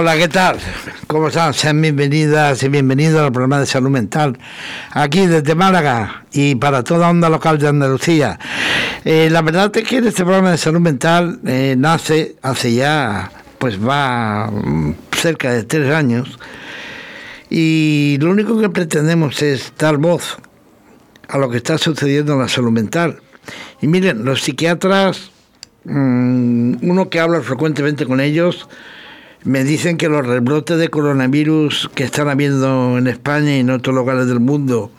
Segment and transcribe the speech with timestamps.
[0.00, 0.56] Hola, ¿qué tal?
[1.06, 1.52] ¿Cómo están?
[1.52, 4.38] Sean bienvenidas y bienvenidos al programa de salud mental,
[4.92, 8.38] aquí desde Málaga y para toda onda local de Andalucía.
[9.04, 13.78] Eh, la verdad es que este programa de salud mental eh, nace hace ya, pues
[13.78, 16.38] va mm, cerca de tres años,
[17.50, 20.38] y lo único que pretendemos es dar voz
[21.28, 23.20] a lo que está sucediendo en la salud mental.
[23.82, 25.30] Y miren, los psiquiatras,
[25.84, 28.66] mm, uno que habla frecuentemente con ellos,
[29.44, 33.94] me dicen que los rebrotes de coronavirus que están habiendo en España y en otros
[33.94, 34.90] lugares del mundo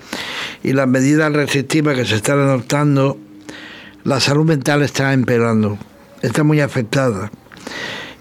[0.64, 3.18] y las medidas restrictivas que se están adoptando,
[4.04, 5.78] la salud mental está empeorando,
[6.22, 7.32] está muy afectada.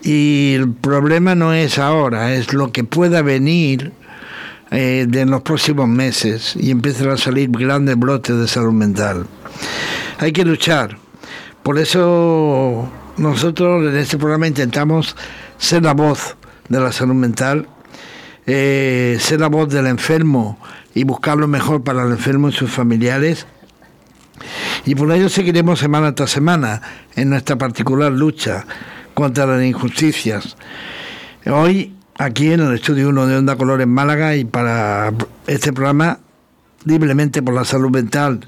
[0.02, 3.92] Y el problema no es ahora, es lo que pueda venir
[4.70, 9.26] eh, en los próximos meses y empiezan a salir grandes brotes de salud mental.
[10.18, 10.98] Hay que luchar.
[11.62, 15.16] Por eso nosotros en este programa intentamos
[15.60, 16.36] ser la voz
[16.68, 17.68] de la salud mental,
[18.46, 20.58] eh, ser la voz del enfermo
[20.94, 23.46] y buscar lo mejor para el enfermo y sus familiares.
[24.86, 26.80] Y por ello seguiremos semana tras semana
[27.14, 28.64] en nuestra particular lucha
[29.12, 30.56] contra las injusticias.
[31.46, 35.12] Hoy, aquí en el estudio 1 de Onda Color en Málaga y para
[35.46, 36.20] este programa,
[36.86, 38.40] libremente por la salud mental,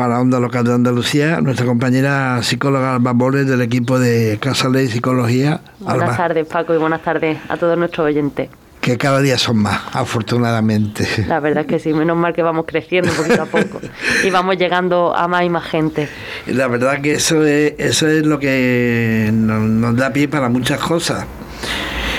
[0.00, 4.88] para Onda Local de Andalucía, nuestra compañera psicóloga Alba Boles del equipo de Casa Ley
[4.88, 5.60] Psicología.
[5.78, 8.48] Buenas tardes, Paco, y buenas tardes a todos nuestros oyentes.
[8.80, 11.06] Que cada día son más, afortunadamente.
[11.28, 13.78] La verdad es que sí, menos mal que vamos creciendo poquito a poco
[14.24, 16.08] y vamos llegando a más y más gente.
[16.46, 20.80] La verdad que eso es, eso es lo que nos, nos da pie para muchas
[20.80, 21.26] cosas.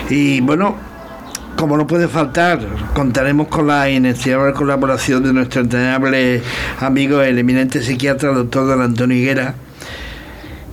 [0.08, 0.76] Y bueno,
[1.62, 2.60] como no puede faltar,
[2.96, 6.42] contaremos con la inestimable colaboración de nuestro entrañable
[6.80, 9.54] amigo, el eminente psiquiatra, doctor don Antonio Higuera,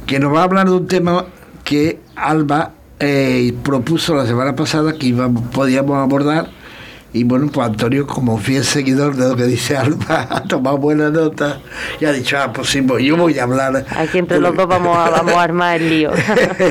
[0.06, 1.26] que nos va a hablar de un tema
[1.62, 6.48] que Alba eh, propuso la semana pasada que íbamos, podíamos abordar.
[7.12, 11.10] Y bueno, pues Antonio, como fiel seguidor de lo que dice Alba, ha tomado buena
[11.10, 11.60] nota
[12.00, 13.84] y ha dicho, ah, pues sí, pues yo voy a hablar.
[13.94, 16.12] Aquí entre los dos vamos a, vamos a armar el lío.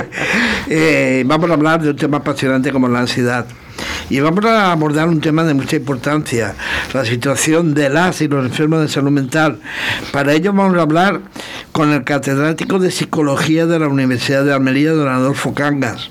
[0.69, 3.45] eh, vamos a hablar de un tema apasionante como la ansiedad.
[4.09, 6.55] Y vamos a abordar un tema de mucha importancia,
[6.93, 9.59] la situación de las y los enfermos de salud mental.
[10.13, 11.19] Para ello vamos a hablar
[11.73, 16.09] con el catedrático de Psicología de la Universidad de Almería, don Adolfo Cangas.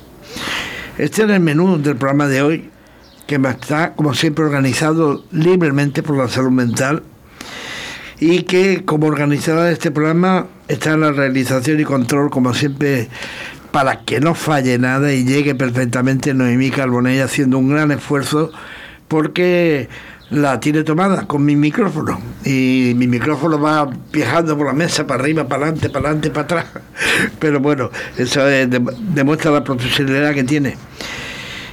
[0.98, 2.70] Este es el menú del programa de hoy,
[3.26, 7.02] que está, como siempre, organizado libremente por la salud mental
[8.18, 13.08] y que como organizadora de este programa está en la realización y control, como siempre,
[13.76, 18.50] para que no falle nada y llegue perfectamente Noemí Carbonell haciendo un gran esfuerzo
[19.06, 19.90] porque
[20.30, 25.20] la tiene tomada con mi micrófono y mi micrófono va viajando por la mesa para
[25.20, 26.66] arriba, para adelante, para adelante, para atrás.
[27.38, 30.78] Pero bueno, eso es, demuestra la profesionalidad que tiene.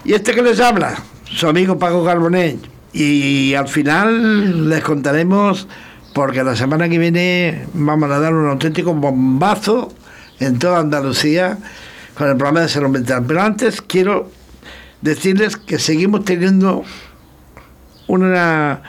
[0.04, 2.60] Y este que les habla, su amigo Paco Carbonell.
[2.92, 5.70] Y al final les contaremos,
[6.14, 9.94] porque la semana que viene vamos a dar un auténtico bombazo
[10.42, 11.60] en toda Andalucía
[12.16, 13.24] con el programa de salud mental.
[13.28, 14.30] Pero antes quiero
[15.02, 16.84] decirles que seguimos teniendo
[18.08, 18.82] una,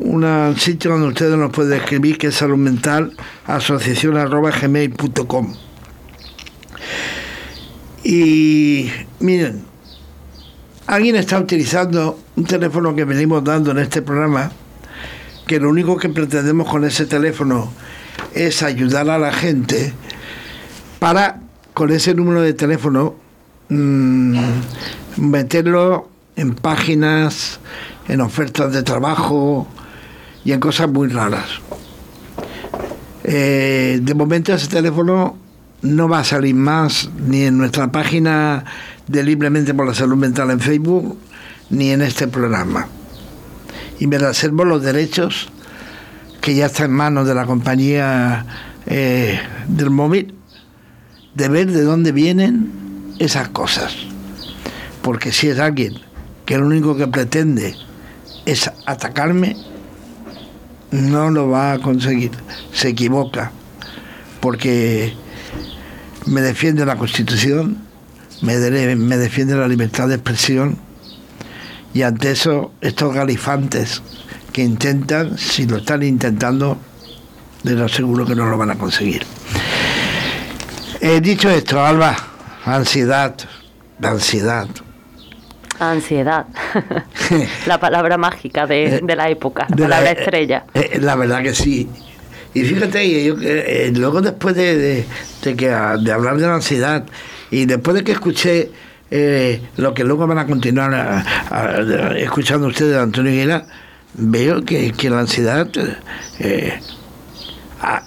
[0.00, 3.16] un sitio donde ustedes nos pueden escribir que es salud mental
[3.46, 5.54] asociación arroba gmail.com
[8.02, 8.90] y
[9.20, 9.64] miren
[10.86, 14.50] alguien está utilizando un teléfono que venimos dando en este programa
[15.46, 17.70] que lo único que pretendemos con ese teléfono
[18.34, 19.92] es ayudar a la gente
[20.98, 21.43] para
[21.74, 23.16] con ese número de teléfono
[23.68, 24.38] mmm,
[25.16, 27.60] meterlo en páginas,
[28.08, 29.66] en ofertas de trabajo
[30.44, 31.46] y en cosas muy raras.
[33.24, 35.36] Eh, de momento ese teléfono
[35.82, 38.64] no va a salir más ni en nuestra página
[39.06, 41.18] de Libremente por la Salud Mental en Facebook,
[41.70, 42.86] ni en este programa.
[43.98, 45.48] Y me reservo los derechos
[46.40, 48.44] que ya están en manos de la compañía
[48.86, 50.34] eh, del móvil
[51.34, 53.94] de ver de dónde vienen esas cosas.
[55.02, 55.94] Porque si es alguien
[56.46, 57.74] que lo único que pretende
[58.46, 59.56] es atacarme,
[60.90, 62.30] no lo va a conseguir.
[62.72, 63.50] Se equivoca.
[64.40, 65.14] Porque
[66.26, 67.78] me defiende la Constitución,
[68.42, 68.56] me,
[68.96, 70.78] me defiende la libertad de expresión
[71.94, 74.02] y ante eso estos galifantes
[74.52, 76.76] que intentan, si lo están intentando,
[77.62, 79.24] les aseguro que no lo van a conseguir.
[81.06, 82.16] He dicho esto, Alba,
[82.64, 83.34] ansiedad,
[84.00, 84.66] ansiedad.
[85.78, 86.46] Ansiedad,
[87.66, 90.64] la palabra mágica de, de la época, la palabra la, estrella.
[90.72, 91.86] Eh, la verdad que sí.
[92.54, 95.04] Y fíjate, yo, eh, luego después de, de,
[95.42, 97.04] de, que, de hablar de la ansiedad
[97.50, 98.70] y después de que escuché
[99.10, 101.22] eh, lo que luego van a continuar
[102.16, 103.66] escuchando ustedes, Antonio Aguilera,
[104.14, 105.68] veo que, la ansiedad...
[106.38, 106.80] Eh,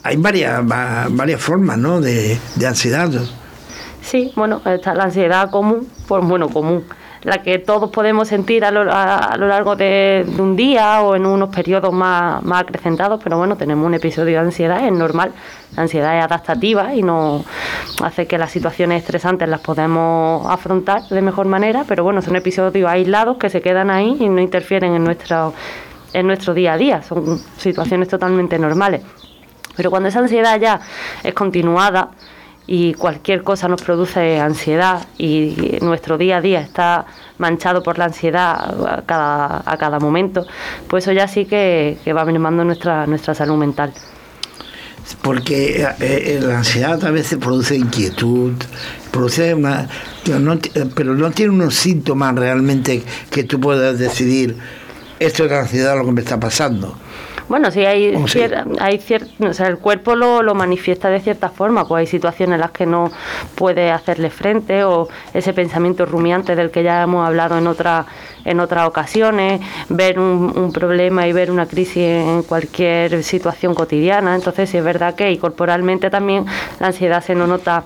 [0.03, 2.01] hay varias, varias formas ¿no?
[2.01, 3.09] de, ansiedad.
[4.01, 6.83] Sí, bueno, está la ansiedad común, pues bueno, común
[7.23, 11.93] la que todos podemos sentir a lo, largo de, un día o en unos periodos
[11.93, 15.33] más, más acrecentados, pero bueno, tenemos un episodio de ansiedad, es normal,
[15.75, 17.43] la ansiedad es adaptativa y no
[18.01, 22.89] hace que las situaciones estresantes las podamos afrontar de mejor manera, pero bueno, son episodios
[22.89, 25.53] aislados que se quedan ahí y no interfieren en nuestro,
[26.13, 29.01] en nuestro día a día, son situaciones totalmente normales.
[29.77, 30.81] Pero cuando esa ansiedad ya
[31.23, 32.09] es continuada,
[32.67, 37.05] y cualquier cosa nos produce ansiedad y nuestro día a día está
[37.37, 38.75] manchado por la ansiedad
[39.07, 40.45] a cada, momento,
[40.89, 43.93] pues eso ya sí que, va mermando nuestra, nuestra salud mental.
[45.21, 48.55] Porque eh, eh, la ansiedad a veces produce inquietud,
[49.11, 49.87] produce una,
[50.93, 53.01] pero no tiene unos síntomas realmente
[53.31, 54.57] que tú puedas decidir
[55.19, 56.97] esto es la ansiedad lo que me está pasando.
[57.49, 58.13] Bueno, sí, hay,
[58.79, 59.01] hay
[59.39, 62.71] o sea, el cuerpo lo, lo, manifiesta de cierta forma, pues hay situaciones en las
[62.71, 63.09] que no
[63.55, 68.05] puede hacerle frente o ese pensamiento rumiante del que ya hemos hablado en otra
[68.47, 74.35] en otras ocasiones, ver un, problema y ver una crisis en cualquier situación cotidiana.
[74.35, 76.45] Entonces, sí es verdad que y corporalmente también
[76.79, 77.83] la ansiedad se nos nota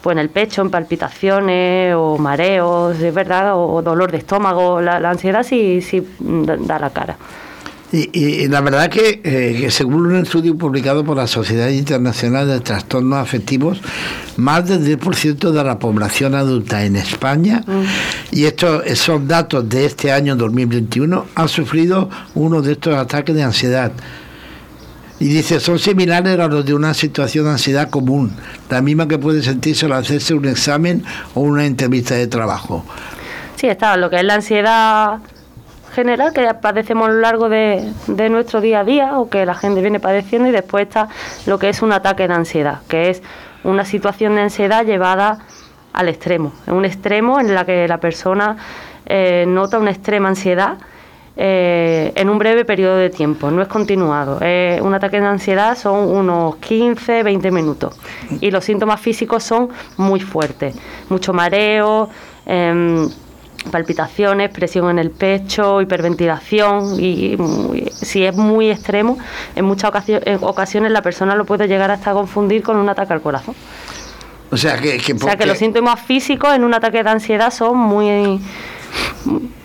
[0.00, 4.80] pues en el pecho, en palpitaciones o mareos, es verdad, o, dolor de estómago.
[4.80, 7.16] La, la ansiedad sí, sí da la cara.
[7.90, 13.18] Y, la verdad eh, que, según un estudio publicado por la Sociedad Internacional de Trastornos
[13.18, 13.80] Afectivos,
[14.36, 17.82] más del 10% de la población adulta en España, mm.
[18.32, 23.42] y estos son datos de este año 2021, ha sufrido uno de estos ataques de
[23.42, 23.92] ansiedad.
[25.18, 28.32] Y dice, son similares a los de una situación de ansiedad común,
[28.68, 32.84] la misma que puede sentirse al hacerse un examen o una entrevista de trabajo.
[33.56, 35.18] Sí, está, lo que es la ansiedad
[35.92, 37.92] general que padecemos a lo largo de,
[38.30, 41.08] nuestro día a día o que la gente viene padeciendo y después está
[41.46, 43.22] lo que es un ataque de ansiedad, que es
[43.64, 45.38] una situación de ansiedad llevada
[45.92, 48.56] al extremo, en un extremo en la que la persona
[49.06, 50.78] eh, nota una extrema ansiedad
[51.36, 54.38] eh, en un breve periodo de tiempo, no es continuado.
[54.38, 57.98] un ataque de ansiedad son unos 15, 20 minutos
[58.40, 60.76] y los síntomas físicos son muy fuertes,
[61.08, 62.08] mucho mareo.
[63.70, 67.36] Palpitaciones, presión en el pecho, hiperventilación y,
[67.92, 69.18] si es muy extremo,
[69.54, 69.92] en muchas
[70.40, 73.54] ocasiones, la persona lo puede llegar hasta confundir con un ataque al corazón.
[74.50, 77.76] O sea que, o sea que los síntomas físicos en un ataque de ansiedad son
[77.76, 78.40] muy...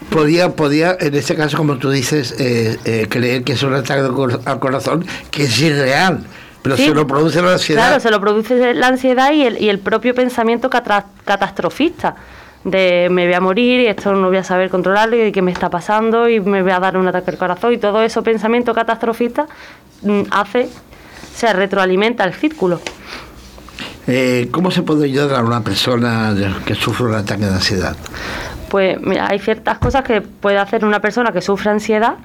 [0.10, 4.02] Podía, podía, en este caso, como tú dices, eh, eh, creer que es un ataque
[4.46, 6.26] al corazón que es irreal.
[6.62, 7.88] Pero se lo produce la ansiedad.
[7.88, 12.16] Claro, se lo produce la ansiedad y el, y el propio pensamiento catastrofista
[12.64, 15.52] de me voy a morir y esto no voy a saber controlarlo y qué me
[15.52, 18.74] está pasando y me voy a dar un ataque al corazón y todo eso pensamiento
[18.74, 19.48] catastrofista
[20.02, 20.70] mm, hace,
[21.36, 22.80] se retroalimenta el círculo.
[24.08, 27.96] Eh, ¿Cómo se puede ayudar a una persona que sufre un ataque de ansiedad?
[28.70, 32.16] Pues mira, hay ciertas cosas que puede hacer una persona que sufre ansiedad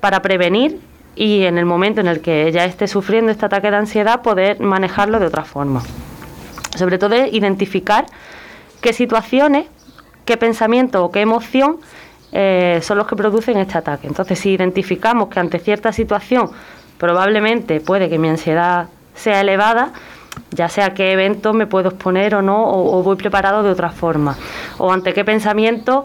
[0.00, 0.80] para prevenir
[1.14, 4.60] y en el momento en el que ya esté sufriendo este ataque de ansiedad poder
[4.60, 5.82] manejarlo de otra forma.
[6.76, 8.06] Sobre todo identificar
[8.80, 9.66] qué situaciones
[10.24, 11.78] qué pensamiento o qué emoción
[12.32, 14.06] eh, son los que producen este ataque.
[14.06, 16.50] Entonces, si identificamos que ante cierta situación
[16.98, 19.92] probablemente puede que mi ansiedad sea elevada,
[20.50, 24.36] ya sea qué evento me puedo exponer o no, o, voy preparado de otra forma,
[24.78, 26.04] o ante qué pensamiento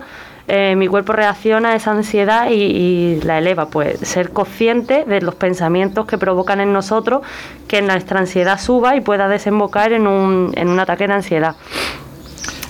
[0.50, 3.68] eh, mi cuerpo reacciona a esa ansiedad y, y, la eleva.
[3.68, 7.22] Pues ser consciente de los pensamientos que provocan en nosotros
[7.68, 11.56] que nuestra ansiedad suba y pueda desembocar en un, en un ataque de ansiedad.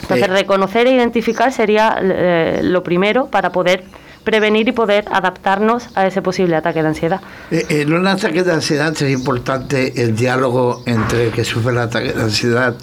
[0.10, 3.84] Entonces, reconocer e identificar sería eh, lo primero para poder
[4.24, 7.22] prevenir y poder adaptarnos a ese posible ataque de ansiedad.
[7.52, 11.78] Eh, en un ataque de ansiedad es importante el diálogo entre el que sufre el
[11.78, 12.76] ataque de ansiedad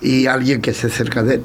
[0.00, 1.44] y alguien que esté cerca de él.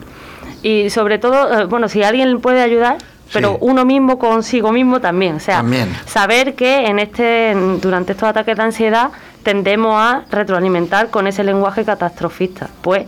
[0.64, 2.98] Y sobre todo, eh, bueno, si alguien puede ayudar,
[3.34, 5.36] pero uno mismo consigo mismo también.
[5.36, 5.64] O sea,
[6.06, 9.12] saber que en este, durante estos ataques de ansiedad
[9.44, 12.70] tendemos a retroalimentar con ese lenguaje catastrofista.
[12.82, 13.06] Pues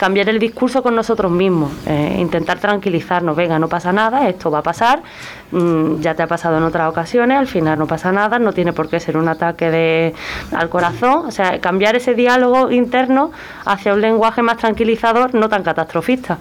[0.00, 4.60] cambiar el discurso con nosotros mismos, eh, intentar tranquilizarnos, venga, no pasa nada, esto va
[4.60, 5.02] a pasar,
[5.50, 8.72] mm, ya te ha pasado en otras ocasiones, al final no pasa nada, no tiene
[8.72, 10.14] por qué ser un ataque de,
[10.56, 13.30] al corazón, o sea, cambiar ese diálogo interno
[13.66, 16.38] hacia un lenguaje más tranquilizador, no tan catastrofista.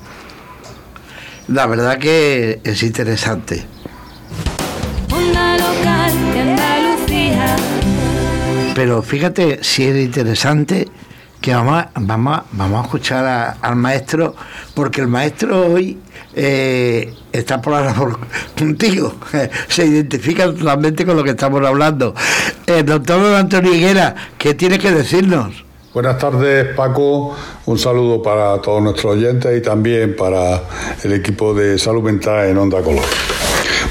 [1.50, 3.66] La verdad que es interesante.
[8.74, 10.88] Pero fíjate si es interesante
[11.42, 14.36] que vamos a, vamos vamos a escuchar al maestro,
[14.74, 15.98] porque el maestro hoy
[16.36, 17.94] eh, está por la
[18.58, 19.16] contigo,
[19.68, 22.14] se identifica totalmente con lo que estamos hablando.
[22.66, 25.66] El doctor Antonio Higuera, ¿qué tiene que decirnos?
[25.94, 30.62] Buenas tardes Paco, un saludo para todos nuestros oyentes y también para
[31.04, 33.04] el equipo de salud mental en Onda Color.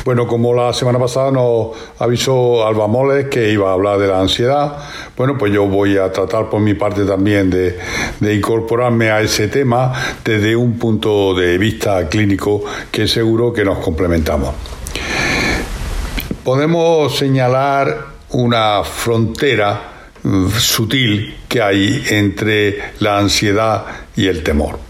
[0.08, 4.18] Bueno, como la semana pasada nos avisó Alba Moles que iba a hablar de la
[4.18, 4.78] ansiedad,
[5.14, 7.78] bueno, pues yo voy a tratar por mi parte también de,
[8.34, 9.92] incorporarme a ese tema
[10.24, 14.54] desde un punto de vista clínico que seguro que nos complementamos.
[16.42, 23.84] Podemos señalar una frontera mm, sutil que hay entre la ansiedad
[24.16, 24.87] y el temor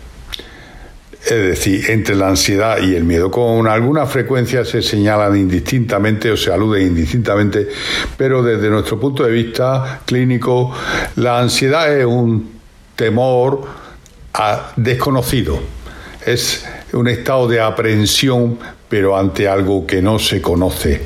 [1.24, 3.30] es decir, entre la ansiedad y el miedo.
[3.30, 7.68] Con alguna frecuencia se señalan indistintamente o se aluden indistintamente,
[8.16, 10.72] pero desde nuestro punto de vista clínico,
[11.16, 12.58] la ansiedad es un
[12.96, 13.62] temor
[14.34, 15.58] a desconocido,
[16.24, 18.58] es un estado de aprehensión,
[18.88, 21.02] pero ante algo que no se conoce,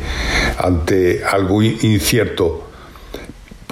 [0.58, 2.61] ante algo incierto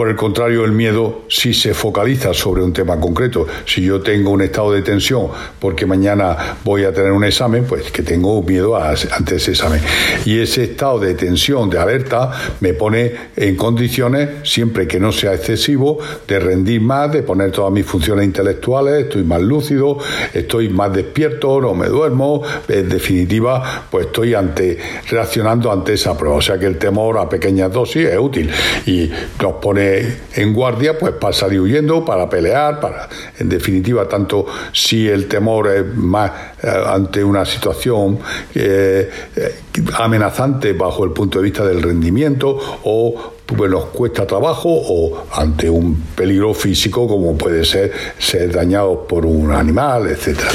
[0.00, 3.46] por el contrario, el miedo sí se focaliza sobre un tema concreto.
[3.66, 5.28] Si yo tengo un estado de tensión
[5.58, 9.78] porque mañana voy a tener un examen, pues que tengo miedo ante ese examen.
[10.24, 12.30] Y ese estado de tensión, de alerta,
[12.60, 17.70] me pone en condiciones, siempre que no sea excesivo, de rendir más, de poner todas
[17.70, 19.98] mis funciones intelectuales, estoy más lúcido,
[20.32, 22.42] estoy más despierto, no me duermo.
[22.68, 24.78] En definitiva, pues estoy ante,
[25.10, 26.36] reaccionando ante esa prueba.
[26.36, 28.50] O sea que el temor a pequeñas dosis es útil
[28.86, 29.10] y
[29.42, 29.89] nos pone
[30.34, 35.68] en guardia, pues para salir huyendo, para pelear, para, en definitiva, tanto si el temor
[35.68, 36.30] es más
[36.62, 38.18] eh, ante una situación
[38.54, 39.54] eh, eh,
[39.94, 45.68] amenazante bajo el punto de vista del rendimiento o pues nos cuesta trabajo o ante
[45.68, 50.50] un peligro físico como puede ser ser dañado por un animal, etcétera.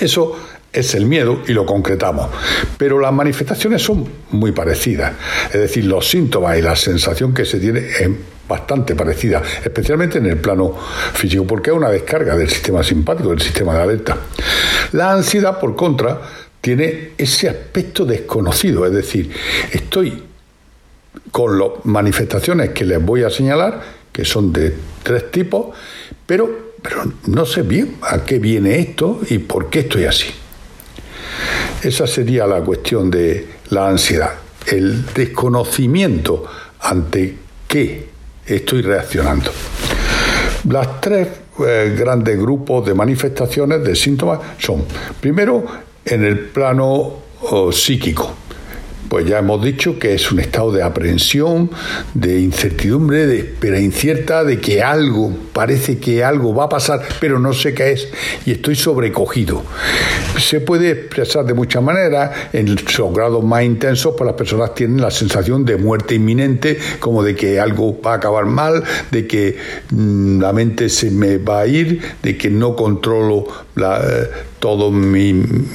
[0.00, 0.36] Eso
[0.78, 2.28] es el miedo y lo concretamos.
[2.76, 5.12] Pero las manifestaciones son muy parecidas.
[5.46, 8.08] Es decir, los síntomas y la sensación que se tiene es
[8.48, 10.74] bastante parecida, especialmente en el plano
[11.12, 14.16] físico, porque es una descarga del sistema simpático, del sistema de alerta.
[14.92, 16.20] La ansiedad, por contra,
[16.60, 19.30] tiene ese aspecto desconocido, es decir,
[19.70, 20.24] estoy
[21.30, 25.76] con las manifestaciones que les voy a señalar, que son de tres tipos,
[26.26, 30.28] pero, pero no sé bien a qué viene esto y por qué estoy así.
[31.82, 34.32] Esa sería la cuestión de la ansiedad,
[34.66, 36.44] el desconocimiento
[36.80, 38.08] ante qué
[38.46, 39.50] estoy reaccionando.
[40.68, 41.28] Las tres
[41.66, 44.84] eh, grandes grupos de manifestaciones de síntomas son,
[45.20, 45.64] primero,
[46.04, 48.34] en el plano oh, psíquico,
[49.08, 51.70] pues ya hemos dicho que es un estado de aprehensión,
[52.14, 57.38] de incertidumbre, de espera incierta, de que algo, parece que algo va a pasar, pero
[57.38, 58.08] no sé qué es
[58.44, 59.62] y estoy sobrecogido.
[60.38, 65.00] Se puede expresar de muchas maneras, en los grados más intensos, pues las personas tienen
[65.00, 69.56] la sensación de muerte inminente, como de que algo va a acabar mal, de que
[69.90, 73.46] mm, la mente se me va a ir, de que no controlo
[73.80, 75.32] eh, todo mi,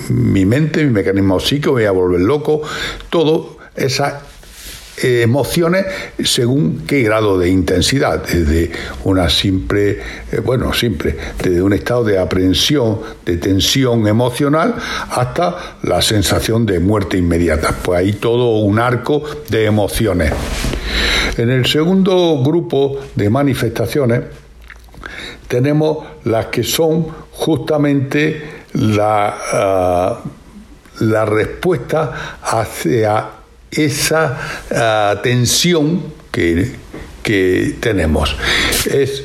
[0.10, 2.62] mi, mente, mi mecanismo psíquico, voy a volver loco,
[3.10, 4.14] todo esas
[5.02, 5.86] eh, emociones
[6.24, 8.72] según qué grado de intensidad, desde
[9.06, 10.00] una simple,
[10.32, 14.76] eh, bueno, simple, desde un estado de aprehensión, de tensión emocional,
[15.10, 17.76] hasta la sensación de muerte inmediata.
[17.82, 20.32] Pues hay todo un arco de emociones.
[21.38, 24.22] En el segundo grupo de manifestaciones
[25.48, 30.24] tenemos las que son justamente la, ah,
[31.00, 33.30] la respuesta hacia
[33.72, 34.40] esa
[34.72, 36.75] ah, tensión que,
[37.22, 38.36] que, tenemos.
[38.86, 39.24] Es,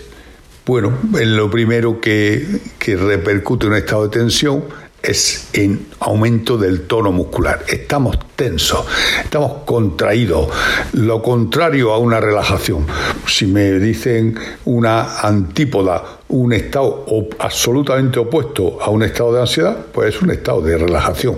[0.67, 4.65] bueno, lo primero que, que repercute en un estado de tensión
[5.02, 7.64] es en aumento del tono muscular.
[7.69, 8.85] Estamos tensos,
[9.23, 10.49] estamos contraídos,
[10.93, 12.87] lo contrario a una relajación.
[13.26, 17.07] Si me dicen una antípoda, un estado
[17.38, 21.37] absolutamente opuesto a un estado de ansiedad, pues es un estado de relajación.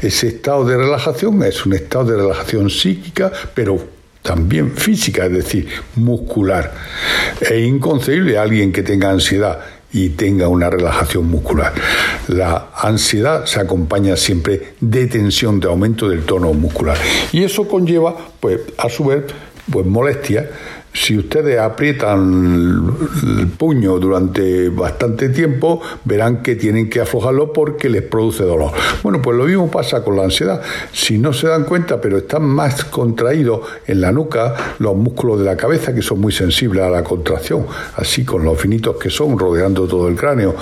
[0.00, 3.78] Ese estado de relajación es un estado de relajación psíquica, pero
[4.22, 6.72] también física, es decir, muscular.
[7.40, 9.60] Es inconcebible alguien que tenga ansiedad
[9.92, 11.72] y tenga una relajación muscular.
[12.28, 16.96] La ansiedad se acompaña siempre de tensión, de aumento del tono muscular.
[17.32, 19.24] Y eso conlleva, pues, a su vez,
[19.70, 20.48] pues molestia
[20.94, 28.02] si ustedes aprietan el puño durante bastante tiempo, verán que tienen que aflojarlo porque les
[28.02, 28.72] produce dolor.
[29.02, 30.60] Bueno, pues lo mismo pasa con la ansiedad.
[30.92, 35.46] Si no se dan cuenta, pero están más contraídos en la nuca, los músculos de
[35.46, 39.38] la cabeza, que son muy sensibles a la contracción, así con los finitos que son,
[39.38, 40.54] rodeando todo el cráneo.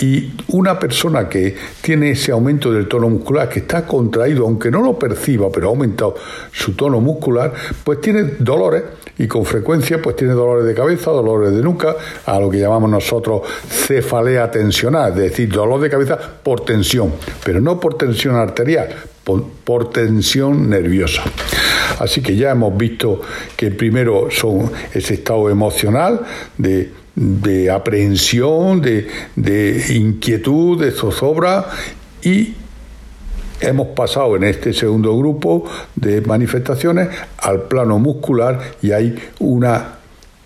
[0.00, 4.82] Y una persona que tiene ese aumento del tono muscular, que está contraído, aunque no
[4.82, 6.14] lo perciba, pero ha aumentado
[6.52, 7.52] su tono muscular,
[7.82, 8.84] pues tiene dolores
[9.18, 12.90] y con frecuencia pues tiene dolores de cabeza, dolores de nuca, a lo que llamamos
[12.90, 17.12] nosotros cefalea tensional, es decir, dolor de cabeza por tensión,
[17.44, 18.94] pero no por tensión arterial,
[19.24, 21.22] por, tensión nerviosa.
[21.98, 23.20] Así que ya hemos visto
[23.56, 26.20] que primero son ese estado emocional
[26.58, 31.66] de, aprehensión, de, de inquietud, de zozobra
[32.22, 32.54] y
[33.64, 39.94] hemos pasado en este segundo grupo de manifestaciones al plano muscular y hay una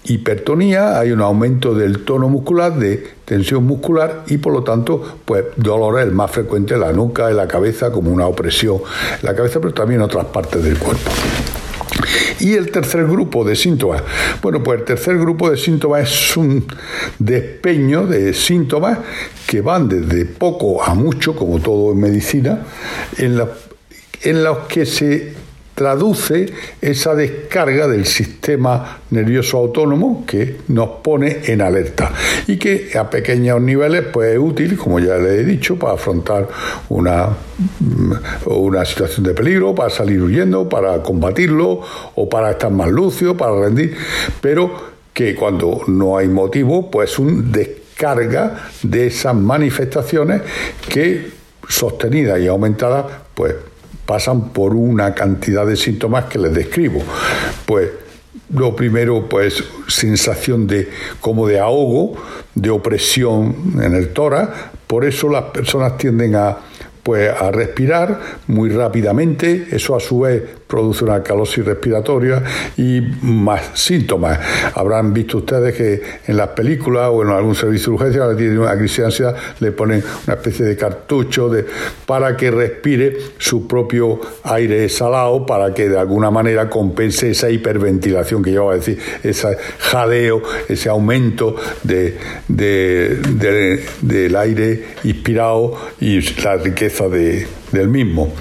[0.04, 5.44] hipertonía, hay un aumento del tono muscular, de tensión muscular y por lo tanto, pues
[5.56, 8.78] dolor es más frecuente en la nuca, en la cabeza, como una opresión
[9.20, 11.10] en la cabeza, pero también en otras partes del cuerpo.
[12.40, 14.02] Y el tercer grupo de síntomas.
[14.42, 16.66] Bueno, pues el tercer grupo de síntomas es un
[17.18, 18.98] despeño de síntomas
[19.46, 22.64] que van desde poco a mucho, como todo en medicina,
[23.16, 23.36] en,
[24.44, 25.34] los que se
[25.78, 32.12] traduce esa descarga del sistema nervioso autónomo que nos pone en alerta
[32.48, 36.48] y que a pequeños niveles pues es útil, como ya le he dicho, para afrontar
[36.88, 37.28] una,
[37.78, 38.12] mm,
[38.46, 41.80] una situación de peligro, para salir huyendo, para combatirlo
[42.16, 43.96] o para estar más lucio, para rendir,
[44.40, 50.42] pero que cuando no hay motivo, pues un descarga de esas manifestaciones
[50.88, 51.30] que
[51.68, 53.54] sostenidas y aumentadas, pues
[54.08, 57.02] pasan por una cantidad de síntomas que les describo.
[57.66, 57.90] Pues
[58.54, 60.88] lo primero, pues sensación de
[61.20, 62.14] como de ahogo,
[62.54, 64.48] de opresión en el tórax,
[64.86, 66.56] por eso las personas tienden a
[67.08, 72.42] pues a respirar muy rápidamente, eso a su vez produce una calosis respiratoria
[72.76, 74.38] y más síntomas.
[74.74, 78.76] Habrán visto ustedes que en las películas o en algún servicio de urgencia, tiene una
[78.76, 81.64] crisis de ansiedad, le ponen una especie de cartucho de,
[82.04, 88.42] para que respire su propio aire salado, para que de alguna manera compense esa hiperventilación
[88.42, 92.18] que yo a decir, ese jadeo, ese aumento de,
[92.48, 98.32] del aire inspirado y la riqueza de, del mismo.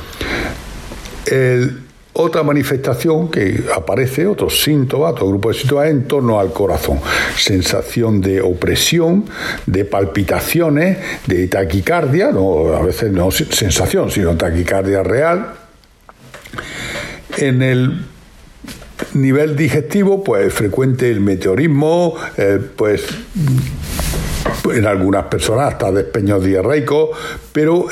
[2.20, 7.00] Otra manifestación que aparece, otro síntoma, otro grupo de síntomas en torno al corazón.
[7.38, 9.26] Sensación de opresión,
[9.68, 15.54] de palpitaciones, de taquicardia, no, a veces no sensación, sino taquicardia real.
[17.38, 18.04] En el
[19.14, 23.04] nivel digestivo, pues frecuente el meteorismo, eh, pues
[24.74, 27.12] en algunas personas hasta despeños diarreicos,
[27.52, 27.86] pero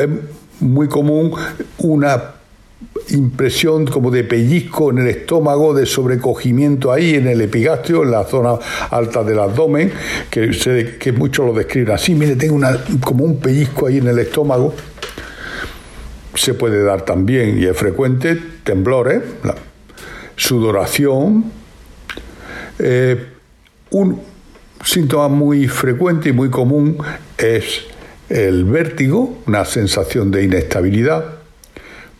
[0.59, 1.33] muy común
[1.79, 2.35] una
[3.09, 8.23] impresión como de pellizco en el estómago, de sobrecogimiento ahí en el epigastrio, en la
[8.25, 8.57] zona
[8.89, 9.91] alta del abdomen,
[10.29, 10.51] que,
[10.99, 14.73] que muchos lo describen así, mire, tengo una, como un pellizco ahí en el estómago.
[16.33, 19.21] Se puede dar también, y es frecuente, temblores,
[20.35, 21.45] sudoración,
[22.79, 23.27] eh,
[23.91, 24.21] un
[24.83, 26.97] síntoma muy frecuente y muy común
[27.37, 27.85] es
[28.29, 31.35] el vértigo, una sensación de inestabilidad,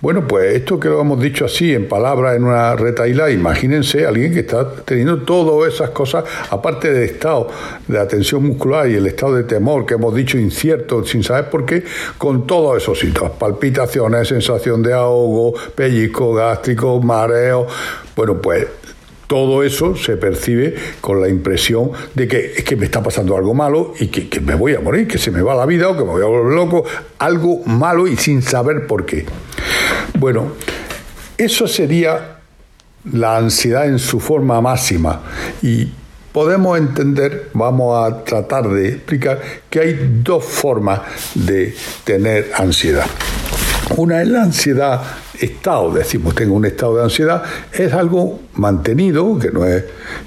[0.05, 4.31] bueno, pues esto que lo hemos dicho así en palabras en una retaila, imagínense alguien
[4.33, 7.47] que está teniendo todas esas cosas, aparte del estado
[7.87, 11.65] de atención muscular y el estado de temor que hemos dicho incierto, sin saber por
[11.65, 11.83] qué,
[12.19, 17.65] con todos esos síntomas, palpitaciones, sensación de ahogo, pellizco gástrico, mareo.
[18.15, 18.67] Bueno, pues
[19.27, 23.53] todo eso se percibe con la impresión de que es que me está pasando algo
[23.53, 26.03] malo y que, me voy a morir, que se me va la vida o que
[26.03, 26.83] me voy a volver loco,
[27.19, 29.25] algo malo y sin saber por qué.
[30.17, 30.53] Bueno,
[31.37, 32.39] eso sería
[33.11, 35.21] la ansiedad en su forma máxima
[35.61, 35.89] y
[36.31, 41.01] podemos entender, vamos a tratar de explicar que hay dos formas
[41.33, 43.05] de tener ansiedad.
[43.97, 45.01] Una es la ansiedad
[45.39, 49.83] estado, decimos, tengo un estado de ansiedad, es algo mantenido, que no es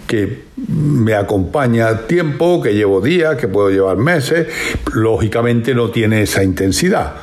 [0.07, 4.47] que me acompaña tiempo, que llevo días, que puedo llevar meses,
[4.95, 7.15] lógicamente no tiene esa intensidad.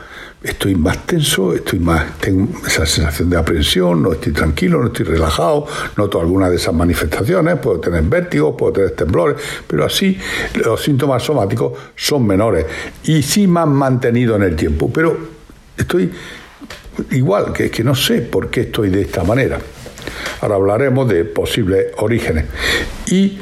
[0.43, 5.05] Estoy más tenso, estoy más, tengo esa sensación de aprensión, no estoy tranquilo, no estoy
[5.05, 5.65] relajado,
[5.97, 10.19] noto alguna de esas manifestaciones, puedo tener vértigo, puedo tener temblores, pero así
[10.63, 12.65] los síntomas somáticos son menores
[13.05, 14.91] y sí más mantenido en el tiempo.
[14.93, 15.34] Pero
[15.77, 16.11] estoy
[17.11, 19.59] igual, que es que no sé por qué estoy de esta manera.
[20.41, 22.45] Ahora hablaremos de posibles orígenes.
[23.07, 23.39] Y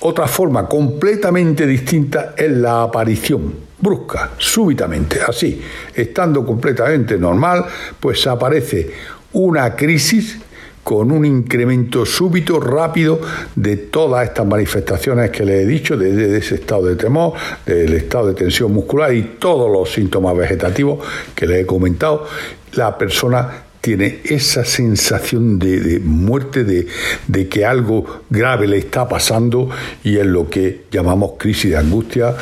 [0.00, 5.62] otra forma completamente distinta es la aparición brusca, súbitamente, así,
[5.94, 7.64] estando completamente normal,
[7.98, 8.90] pues aparece
[9.32, 10.38] una crisis
[10.82, 13.20] con un incremento súbito, rápido
[13.54, 17.34] de todas estas manifestaciones que le he dicho, de, ese estado de temor,
[17.66, 20.98] del estado de tensión muscular y todos los síntomas vegetativos
[21.34, 22.26] que le he comentado,
[22.72, 29.70] la persona tiene esa sensación de, muerte, de, que algo grave le está pasando
[30.04, 32.34] y es lo que llamamos crisis de angustia.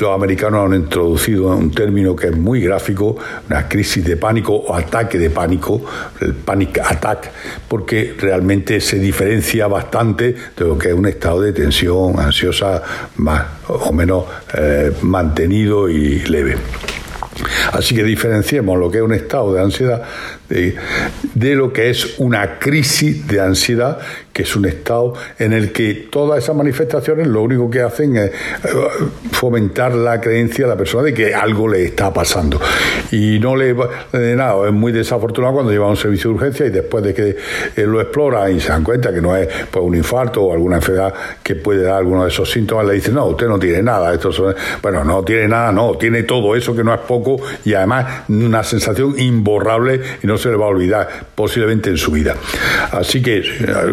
[0.00, 3.16] Los americanos han introducido un término que es muy gráfico,
[3.48, 5.84] una crisis de pánico o ataque de pánico,
[6.20, 7.30] el panic attack,
[7.68, 12.82] porque realmente se diferencia bastante de lo que es un estado de tensión ansiosa
[13.16, 14.24] más o menos
[14.54, 16.56] eh, mantenido y leve.
[17.72, 20.02] Así que diferenciemos lo que es un estado de ansiedad
[20.48, 23.98] de, lo que es una crisis de ansiedad,
[24.32, 28.30] que es un estado en el que todas esas manifestaciones lo único que hacen es
[28.30, 28.32] eh,
[29.32, 32.60] fomentar la creencia de la persona de que algo le está pasando.
[33.10, 33.74] Y no le
[34.12, 37.14] de nada, es muy desafortunado cuando lleva a un servicio de urgencia y después de
[37.14, 37.36] que
[37.84, 41.12] lo explora y se dan cuenta que no es pues, un infarto o alguna enfermedad
[41.42, 44.14] que puede dar alguno de esos síntomas, le dicen, no, usted no tiene nada.
[44.14, 44.30] Esto
[44.82, 48.62] bueno, no tiene nada, no, tiene todo eso que no es poco y además una
[48.62, 52.34] sensación imborrable y no se le va a olvidar posiblemente en su vida.
[52.92, 53.42] Así que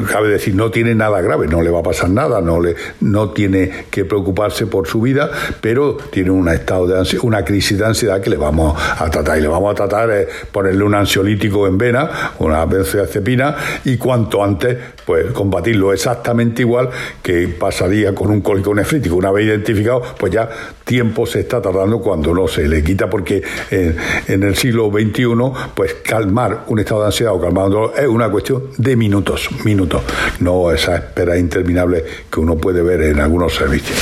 [0.09, 3.29] cabe decir, no tiene nada grave, no le va a pasar nada, no, le, no
[3.31, 5.29] tiene que preocuparse por su vida,
[5.61, 9.37] pero tiene un estado de ansiedad, una crisis de ansiedad que le vamos a tratar.
[9.37, 14.43] Y le vamos a tratar de ponerle un ansiolítico en vena, una benzodiazepina, y cuanto
[14.43, 16.89] antes, pues combatirlo exactamente igual
[17.21, 19.15] que pasaría con un cólico nefrítico.
[19.15, 20.49] Una vez identificado, pues ya
[20.83, 25.25] tiempo se está tardando cuando no se le quita, porque en, el siglo XXI,
[25.73, 29.49] pues calma un estado de ansiedad o calmar un dolor es una cuestión de minutos,
[29.63, 30.01] minutos,
[30.39, 33.97] no esa espera interminable que uno puede ver en algunos servicios.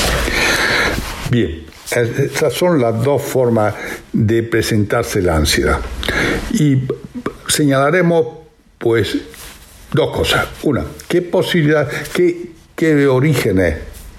[1.29, 3.75] Bien, estas son las dos formas
[4.11, 5.79] de presentarse la ansiedad.
[6.53, 6.79] Y
[7.47, 8.27] señalaremos,
[8.77, 9.17] pues,
[9.93, 10.47] dos cosas.
[10.63, 13.77] Una, ¿qué posibilidad, qué, qué orígenes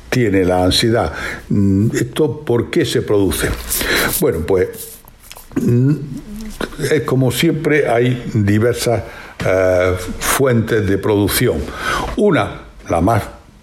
[0.09, 1.13] tiene la ansiedad?
[1.49, 3.49] Mm, ¿Esto por qué se produce?
[4.21, 4.69] Bueno, pues
[5.57, 5.95] mm,
[6.91, 9.03] es como siempre hay diversas
[9.45, 11.59] eh, fuentes de producción.
[12.17, 13.23] Una, la más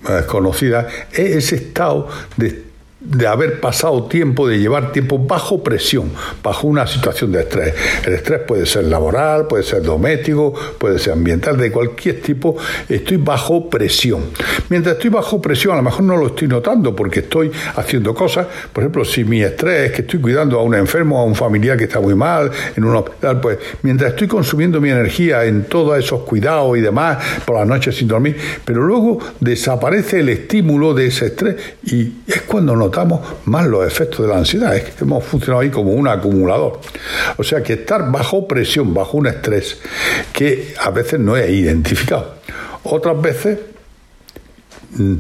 [0.09, 2.70] eh, conocida, es ese estado de
[3.01, 6.11] de haber pasado tiempo, de llevar tiempo bajo presión,
[6.43, 7.73] bajo una situación de estrés.
[8.05, 12.55] El estrés puede ser laboral, puede ser doméstico, puede ser ambiental, de cualquier tipo.
[12.87, 14.25] Estoy bajo presión.
[14.69, 18.45] Mientras estoy bajo presión, a lo mejor no lo estoy notando porque estoy haciendo cosas.
[18.71, 21.77] Por ejemplo, si mi estrés es que estoy cuidando a un enfermo, a un familiar
[21.77, 25.97] que está muy mal, en un hospital, pues mientras estoy consumiendo mi energía en todos
[25.97, 31.07] esos cuidados y demás, por las noches sin dormir, pero luego desaparece el estímulo de
[31.07, 32.90] ese estrés y es cuando no
[33.45, 34.75] más los efectos de la ansiedad.
[34.75, 36.79] Es que hemos funcionado ahí como un acumulador.
[37.37, 39.79] O sea que estar bajo presión, bajo un estrés
[40.33, 42.35] que a veces no es identificado.
[42.83, 43.59] Otras veces
[44.95, 45.15] mm,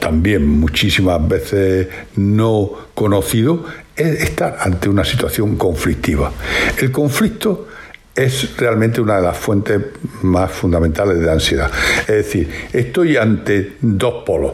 [0.00, 3.64] también muchísimas veces no conocido,
[3.96, 6.32] es estar ante una situación conflictiva.
[6.78, 7.68] El conflicto
[8.14, 9.80] es realmente una de las fuentes
[10.22, 11.70] más fundamentales de ansiedad.
[12.02, 14.52] Es decir, estoy ante dos polos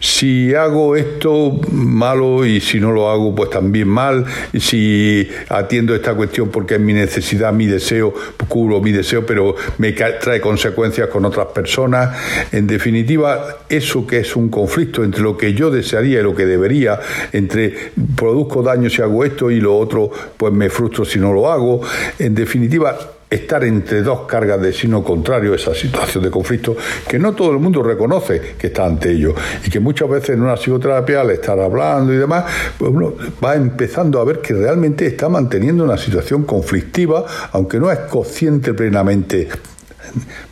[0.00, 4.24] si hago esto malo y si no lo hago pues también mal,
[4.58, 8.14] si atiendo esta cuestión porque es mi necesidad, mi deseo,
[8.48, 12.16] cubro mi deseo, pero me trae consecuencias con otras personas.
[12.52, 16.46] En definitiva, eso que es un conflicto entre lo que yo desearía y lo que
[16.46, 17.00] debería,
[17.32, 17.74] entre
[18.16, 21.80] produzco daño si hago esto y lo otro pues me frustro si no lo hago.
[22.18, 22.96] En definitiva,
[23.34, 26.76] estar entre dos cargas de signo contrario, esa situación de conflicto,
[27.08, 30.42] que no todo el mundo reconoce que está ante ello y que muchas veces en
[30.42, 32.44] una psicoterapia, al estar hablando y demás,
[32.78, 37.90] pues uno va empezando a ver que realmente está manteniendo una situación conflictiva, aunque no
[37.90, 39.48] es consciente plenamente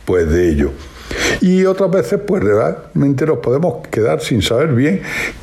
[0.05, 0.71] pues de ello.
[1.41, 5.01] Y otras veces, pues realmente nos podemos quedar sin saber bien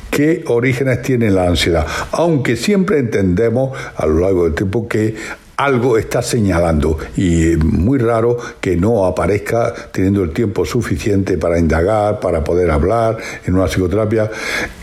[0.09, 5.15] qué orígenes tiene la ansiedad, aunque siempre entendemos a lo largo del tiempo que
[5.57, 6.97] algo está señalando.
[7.17, 13.17] Y muy raro que no aparezca teniendo el tiempo suficiente para indagar, para poder hablar
[13.45, 14.29] en una psicoterapia,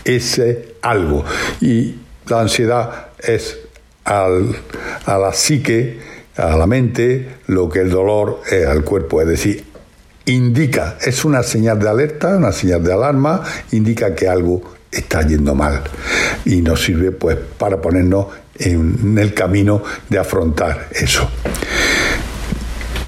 [0.03, 1.23] ese algo.
[1.61, 1.95] Y
[2.27, 3.59] la ansiedad es
[4.05, 4.55] al,
[5.05, 5.99] a la psique,
[6.35, 9.65] a la mente, lo que el dolor es al cuerpo, es decir,
[10.25, 15.55] indica, es una señal de alerta, una señal de alarma, indica que algo está yendo
[15.55, 15.81] mal.
[16.45, 18.27] Y nos sirve pues para ponernos
[18.59, 21.29] en el camino de afrontar eso.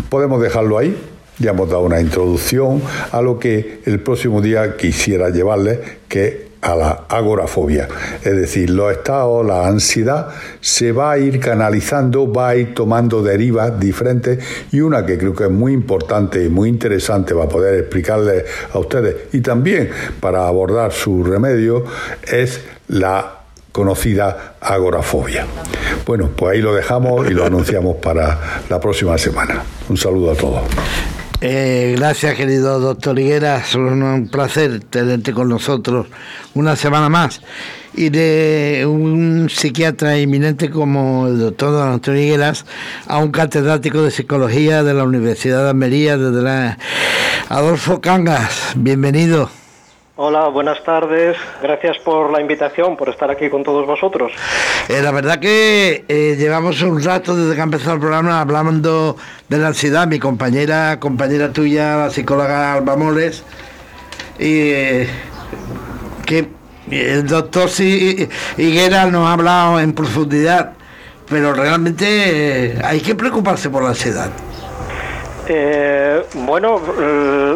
[0.10, 0.98] Podemos dejarlo ahí
[1.42, 6.76] ya hemos dado una introducción a lo que el próximo día quisiera llevarles, que a
[6.76, 7.88] la agorafobia.
[8.24, 10.28] Es decir, los estados, la ansiedad
[10.60, 14.38] se va a ir canalizando, va a ir tomando derivas diferentes
[14.72, 18.78] y una que creo que es muy importante y muy interesante para poder explicarles a
[18.78, 21.84] ustedes y también para abordar su remedio
[22.32, 23.41] es la
[23.72, 25.46] conocida agorafobia.
[26.06, 29.64] Bueno, pues ahí lo dejamos y lo anunciamos para la próxima semana.
[29.90, 30.62] Un saludo a todos.
[31.44, 33.74] Eh, gracias, querido doctor Higueras.
[33.74, 36.08] Un, placer tenerte con nosotros
[36.54, 37.42] una semana más.
[37.94, 42.66] Y de un psiquiatra eminente como el doctor Antonio Higueras
[43.08, 46.78] a un catedrático de psicología de la Universidad de Almería, desde la
[47.50, 48.74] Adolfo Cangas.
[48.76, 49.61] Bienvenido.
[50.18, 51.38] Hola, buenas tardes.
[51.64, 54.34] Gracias por la invitación, por estar aquí con todos vosotros.
[54.90, 59.16] Eh, la verdad que eh, llevamos un rato desde que ha empezado el programa hablando
[59.48, 60.08] de la ansiedad.
[60.08, 63.46] Mi compañera, compañera tuya, la psicóloga Alba Moles,
[64.38, 65.08] y eh,
[66.26, 66.50] que
[66.92, 67.70] el doctor
[68.58, 70.74] Higuera nos ha hablado en profundidad,
[71.30, 74.30] pero realmente hay que preocuparse por la ansiedad.
[75.54, 76.80] Eh, bueno,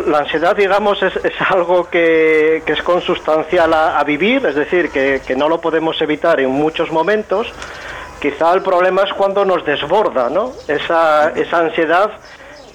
[0.06, 1.14] la ansiedad, digamos, es,
[1.50, 6.92] algo que, es consustancial a, vivir, es decir, que, no lo podemos evitar en muchos
[6.92, 7.48] momentos.
[8.20, 10.52] Quizá el problema es cuando nos desborda, ¿no?
[10.68, 12.12] Esa, ansiedad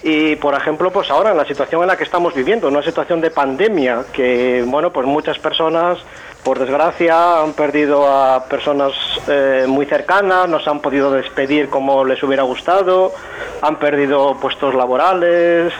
[0.01, 3.21] y, por ejemplo, pues ahora en la situación en la que estamos viviendo, una situación
[3.21, 5.99] de pandemia, que, bueno, pues muchas personas
[6.43, 8.93] por desgracia han perdido a personas
[9.27, 13.13] eh, muy cercanas, no se han podido despedir como les hubiera gustado,
[13.61, 15.71] han perdido puestos laborales,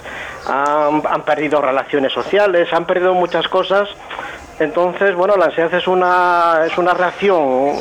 [0.45, 3.89] han, han perdido relaciones sociales, han perdido muchas cosas
[4.61, 7.71] entonces, bueno, la ansiedad es una, es una reacción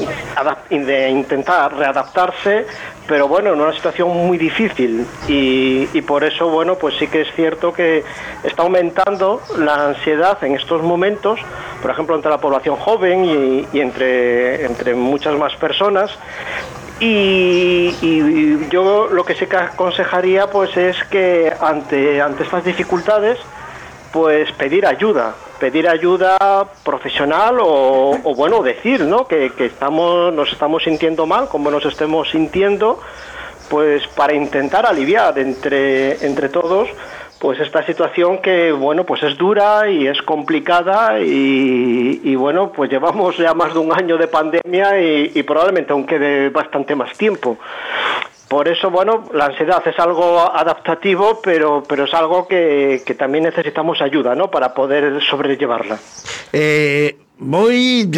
[0.71, 2.65] de intentar readaptarse,
[3.07, 5.07] pero bueno, en una situación muy difícil.
[5.29, 8.03] Y, por eso, bueno, pues sí que es cierto que
[8.43, 11.39] está aumentando la ansiedad en estos momentos,
[11.83, 13.27] por ejemplo, entre la población joven
[13.75, 16.11] y, entre, entre muchas más personas.
[16.99, 23.39] Y, yo lo que sí que aconsejaría pues es que ante, ante estas dificultades
[24.13, 26.37] pues pedir ayuda, pedir ayuda
[26.83, 29.27] profesional o, bueno, decir, ¿no?
[29.27, 33.01] Que, estamos, nos estamos sintiendo mal, como nos estemos sintiendo,
[33.69, 36.89] pues para intentar aliviar entre, entre todos
[37.39, 43.39] pues esta situación que bueno pues es dura y es complicada y, bueno pues llevamos
[43.39, 47.57] ya más de un año de pandemia y, y probablemente aún quede bastante más tiempo
[48.51, 54.03] por eso, bueno, la ansiedad es algo adaptativo, pero, pero es algo que, también necesitamos
[54.03, 54.51] ayuda, ¿no?
[54.51, 56.01] Para poder sobrellevarla.
[56.53, 58.11] Eh, voy,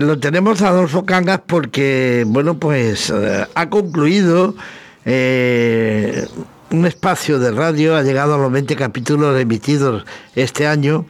[0.00, 4.56] lo tenemos a Adolfo Cangas porque, bueno, pues eh, ha concluido
[5.04, 6.26] eh,
[6.72, 11.04] un espacio de radio, ha llegado a los 20 capítulos emitidos este año.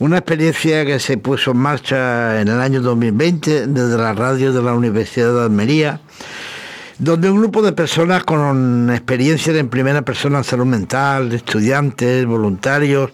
[0.00, 4.62] Una experiencia que se puso en marcha en el año 2020 desde la radio de
[4.64, 6.00] la Universidad de Almería
[7.00, 13.10] donde un grupo de personas con experiencia en primera persona en salud mental, estudiantes, voluntarios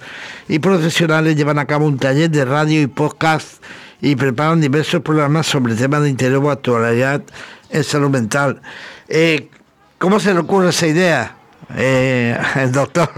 [0.49, 3.63] y profesionales llevan a cabo un taller de radio y podcast
[4.01, 7.23] y preparan diversos programas sobre temas de interés o actualidad
[7.71, 8.61] en salud mental.
[9.07, 9.51] Eh,
[9.99, 11.37] ¿Cómo se le ocurre esa idea?
[11.75, 13.09] Eh, el doctor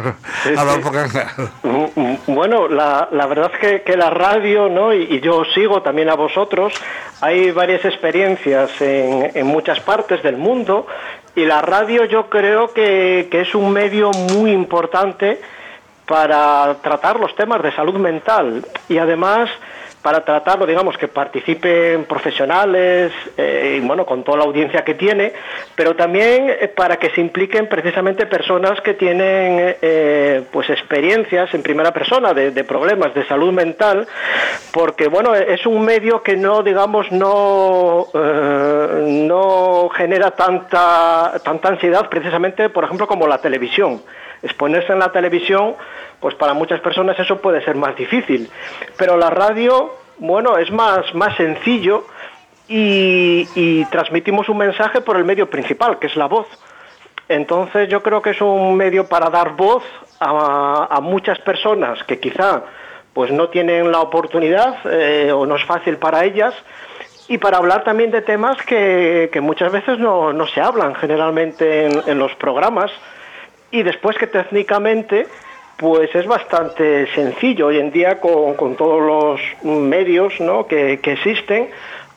[2.27, 4.95] Bueno, la, la, verdad es que, la radio, ¿no?
[4.95, 6.73] Y, yo sigo también a vosotros,
[7.21, 10.87] hay varias experiencias en, en, muchas partes del mundo
[11.35, 15.41] y la radio yo creo que, que es un medio muy importante
[16.07, 18.65] para tratar los temas de salud mental.
[18.89, 19.51] Y además
[20.09, 25.35] para tratarlo, digamos, que participen profesionales, eh, y bueno, con toda la audiencia que tiene,
[25.75, 31.63] pero también eh, para que se impliquen precisamente personas que tienen eh, pues experiencias en
[31.63, 34.09] primera persona de, problemas de salud mental,
[34.73, 42.71] porque bueno, es un medio que no, digamos, no, no genera tanta, tanta ansiedad precisamente,
[42.71, 44.01] por ejemplo, como la televisión.
[44.43, 45.75] Exponerse en la televisión
[46.21, 48.51] pues para muchas personas eso puede ser más difícil.
[48.97, 52.05] Pero la radio, bueno, es más, más sencillo
[52.67, 56.47] y, transmitimos un mensaje por el medio principal, que es la voz.
[57.29, 59.85] Entonces yo creo que es un medio para dar voz
[60.21, 62.65] a, muchas personas que quizá
[63.13, 66.55] pues no tienen la oportunidad eh, o no es fácil para ellas
[67.27, 72.35] y para hablar también de temas que, muchas veces no, se hablan generalmente en los
[72.37, 72.91] programas
[73.71, 75.27] y después que técnicamente
[75.79, 80.67] pues es bastante sencillo hoy en día con, todos los medios ¿no?
[80.67, 81.71] que, existen.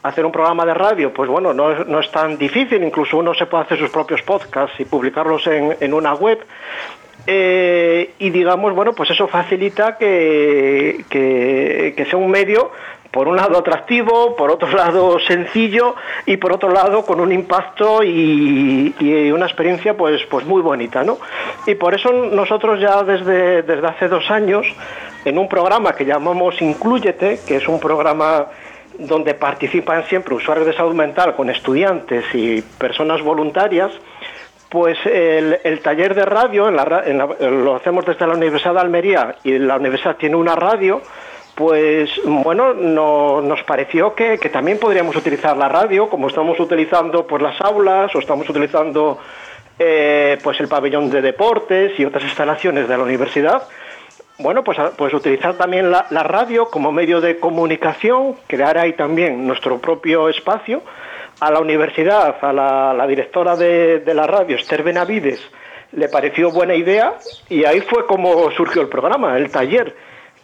[0.03, 3.65] Hacer un programa de radio, pues bueno, no, es tan difícil, incluso uno se puede
[3.65, 6.43] hacer sus propios podcasts y publicarlos en, una web.
[7.27, 12.71] Eh, y digamos, bueno, pues eso facilita que, que, sea un medio
[13.11, 15.95] por un lado atractivo, por otro lado sencillo
[16.25, 18.93] y por otro lado con un impacto y,
[19.31, 21.17] una experiencia pues, pues muy bonita, ¿no?
[21.65, 24.65] Y por eso nosotros ya desde, desde hace dos años,
[25.25, 28.47] en un programa que llamamos Incluyete, que es un programa
[28.97, 33.91] donde participan siempre usuarios de salud mental con estudiantes y personas voluntarias,
[34.69, 40.15] pues el, taller de radio lo hacemos desde la Universidad de Almería y la universidad
[40.15, 41.01] tiene una radio,
[41.61, 47.61] pues bueno, nos pareció que, también podríamos utilizar la radio, como estamos utilizando pues, las
[47.61, 49.19] aulas o estamos utilizando
[49.77, 53.61] eh, pues el pabellón de deportes y otras instalaciones de la universidad,
[54.39, 59.77] bueno, pues, pues utilizar también la, radio como medio de comunicación, crear ahí también nuestro
[59.77, 60.81] propio espacio.
[61.41, 65.39] A la universidad, a la, directora de, la radio, Esther Benavides,
[65.91, 67.13] le pareció buena idea
[67.49, 69.95] y ahí fue como surgió el programa, el taller,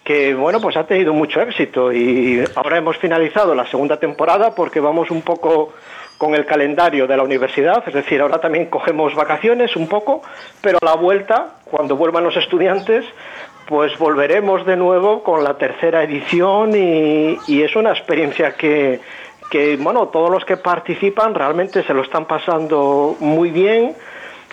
[0.08, 4.80] que bueno, pues ha tenido mucho éxito y ahora hemos finalizado la segunda temporada porque
[4.80, 5.74] vamos un poco
[6.17, 10.22] con el calendario de la universidad, es decir, ahora también cogemos vacaciones un poco,
[10.62, 13.04] pero a la vuelta, cuando vuelvan los estudiantes,
[13.67, 19.02] pues volveremos de nuevo con la tercera edición y, es una experiencia que,
[19.78, 23.93] bueno, todos los que participan realmente se lo están pasando muy bien.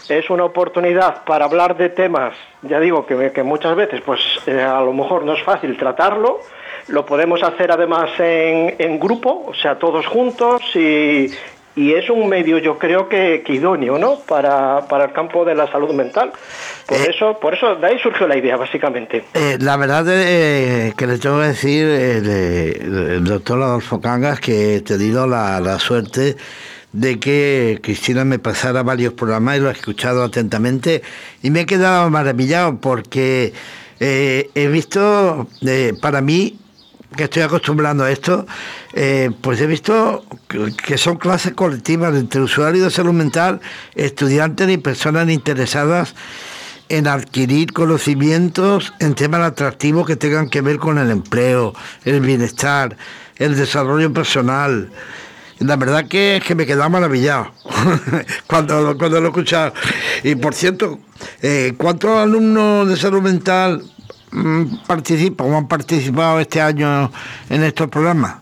[0.09, 4.61] Es una oportunidad para hablar de temas, ya digo que, que muchas veces pues eh,
[4.61, 6.40] a lo mejor no es fácil tratarlo,
[6.88, 11.31] lo podemos hacer además en, en grupo, o sea, todos juntos y,
[11.77, 14.21] y es un medio yo creo que, idóneo ¿no?
[14.21, 16.33] para, el campo de la salud mental.
[16.87, 19.25] Por eh, eso, por eso de ahí surgió la idea básicamente.
[19.35, 24.81] Eh, la verdad eh, que le tengo que decir el doctor Adolfo Cangas que he
[24.83, 26.37] tenido la, la suerte
[26.95, 31.03] de que Cristina me pasara varios programas y lo he escuchado atentamente
[31.43, 33.53] y me he quedado maravillado porque
[34.01, 35.49] he visto
[36.01, 36.59] para mí
[37.17, 38.47] que estoy acostumbrando a esto,
[38.93, 40.25] eh, pues he visto
[40.85, 43.61] que son clases colectivas entre usuarios de salud mental,
[43.95, 46.15] estudiantes y personas interesadas
[46.89, 52.97] en adquirir conocimientos en temas atractivos que tengan que ver con el empleo, el bienestar,
[53.37, 54.91] el desarrollo personal.
[55.64, 57.53] La verdad que es que me quedaba maravillado
[58.46, 59.72] cuando, cuando lo he escuchado.
[60.22, 60.98] Y por cierto,
[61.42, 63.83] eh, ¿cuántos alumnos de salud mental
[64.35, 67.11] Mm, participa o han participado este año
[67.48, 68.35] en estos programas?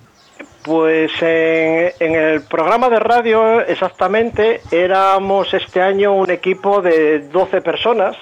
[0.65, 8.17] Pues en, el programa de radio exactamente éramos este año un equipo de 12 personas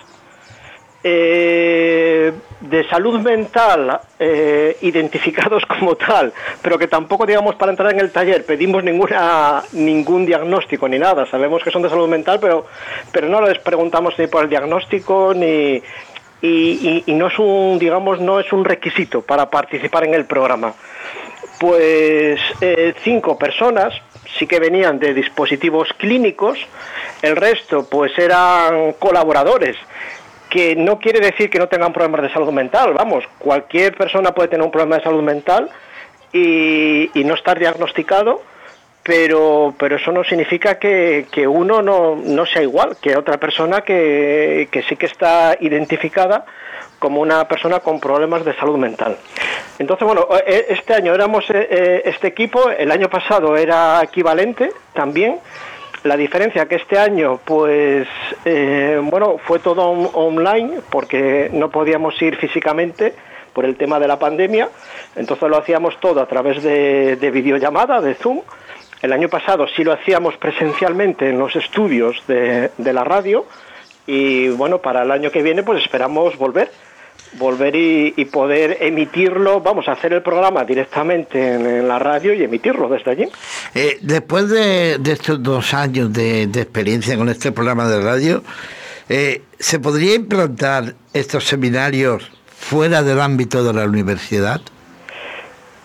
[1.03, 8.01] eh, de salud mental eh, identificados como tal, pero que tampoco digamos para entrar en
[8.01, 11.27] el taller pedimos ninguna ningún diagnóstico ni nada.
[11.27, 12.67] Sabemos que son de salud mental, pero
[13.13, 15.83] pero no les preguntamos ni por el diagnóstico ni
[16.43, 20.75] y, no es un, digamos, no es un requisito para participar en el programa.
[21.59, 23.95] Pues eh, cinco personas
[24.39, 26.59] sí que venían de dispositivos clínicos,
[27.21, 29.77] el resto pues eran colaboradores
[30.51, 34.49] que no quiere decir que no tengan problemas de salud mental, vamos, cualquier persona puede
[34.49, 35.71] tener un problema de salud mental
[36.33, 38.43] y, no estar diagnosticado
[39.03, 44.97] pero, pero eso no significa que, uno no, sea igual que otra persona que, sí
[44.97, 46.45] que está identificada
[46.99, 49.17] como una persona con problemas de salud mental.
[49.79, 54.71] Entonces, bueno, e, este año éramos eh, eh, este equipo, el año pasado era equivalente
[54.93, 55.39] también.
[56.05, 58.09] La diferencia que este año, pues,
[58.45, 63.15] eh, bueno, fue todo online porque no podíamos ir físicamente
[63.53, 64.71] por el tema de la pandemia.
[65.17, 68.41] Entonces lo hacíamos todo a través de, de videollamada, de Zoom.
[69.03, 73.47] El año pasado sí lo hacíamos presencialmente en los estudios de, la radio
[74.07, 76.71] y bueno, para el año que viene pues esperamos volver
[77.39, 82.89] volver y, poder emitirlo, vamos a hacer el programa directamente en, la radio y emitirlo
[82.89, 83.29] desde allí.
[83.75, 88.43] Eh, después de, estos dos años de, experiencia con este programa de radio,
[89.09, 94.61] eh, ¿se podría implantar estos seminarios fuera del ámbito de la universidad?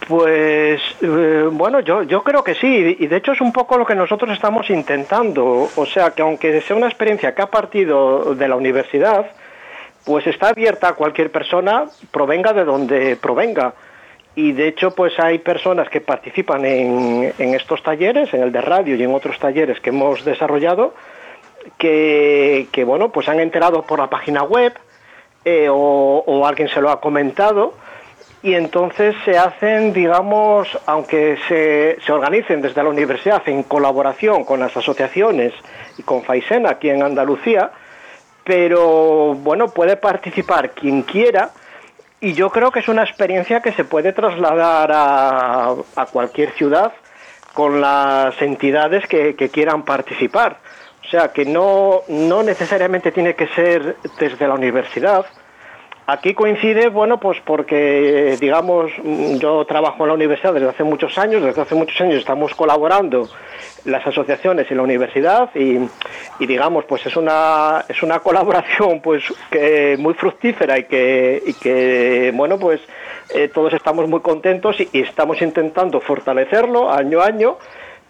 [0.08, 3.86] Pues eh, bueno, yo, yo creo que sí, y de hecho es un poco lo
[3.86, 5.70] que nosotros estamos intentando.
[5.76, 9.32] O sea, que aunque sea una experiencia que ha partido de la universidad,
[10.06, 13.74] pues está abierta a cualquier persona, provenga de donde provenga.
[14.36, 18.96] Y de hecho, pues hay personas que participan en, estos talleres, en el de radio
[18.96, 20.94] y en otros talleres que hemos desarrollado,
[21.78, 24.74] que, bueno, pues han enterado por la página web
[25.46, 27.74] eh, o, o alguien se lo ha comentado
[28.46, 34.60] y entonces se hacen, digamos, aunque se, se, organicen desde la universidad en colaboración con
[34.60, 35.52] las asociaciones
[35.98, 37.72] y con Faisena aquí en Andalucía,
[38.46, 41.50] pero bueno, puede participar quien quiera
[42.22, 46.94] y yo creo que es una experiencia que se puede trasladar a, a cualquier ciudad
[47.54, 50.58] con las entidades que, que, quieran participar.
[51.06, 55.26] O sea, que no, no necesariamente tiene que ser desde la universidad.
[56.08, 58.92] Aquí coincide, bueno, pues porque, digamos,
[59.40, 63.28] yo trabajo en la universidad desde hace muchos años, desde hace muchos años estamos colaborando
[63.86, 65.80] las asociaciones y la universidad y,
[66.40, 72.32] digamos pues es una es una colaboración pues que muy fructífera y que, y que
[72.36, 72.82] bueno pues
[73.34, 77.58] eh, todos estamos muy contentos y, y, estamos intentando fortalecerlo año a año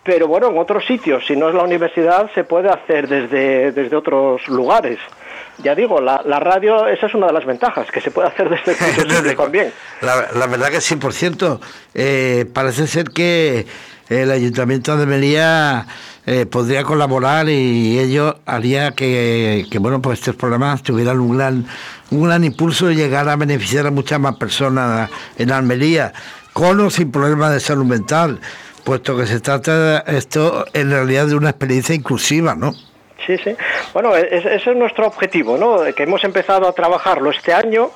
[0.03, 3.95] pero bueno en otros sitios si no es la universidad se puede hacer desde desde
[3.95, 4.99] otros lugares
[5.63, 8.49] ya digo, la, la, radio, esa es una de las ventajas, que se puede hacer
[8.49, 9.71] desde el también.
[10.01, 11.61] La, la, verdad que sí, por cierto,
[11.93, 13.65] eh, parece ser que
[14.09, 15.87] el Ayuntamiento de Melilla
[16.25, 21.65] eh, podría colaborar y ello haría que, que, bueno, pues estos programas tuvieran un gran,
[22.11, 26.13] un gran impulso y llegar a beneficiar a muchas más personas en Almería,
[26.53, 28.39] con o sin problemas de salud mental,
[28.83, 32.73] puesto que se trata esto en realidad de una experiencia inclusiva, ¿no?
[33.25, 33.55] Sí, sí.
[33.93, 35.83] Bueno, ese es nuestro objetivo, ¿no?
[35.95, 37.89] Que hemos empezado a trabajarlo este año.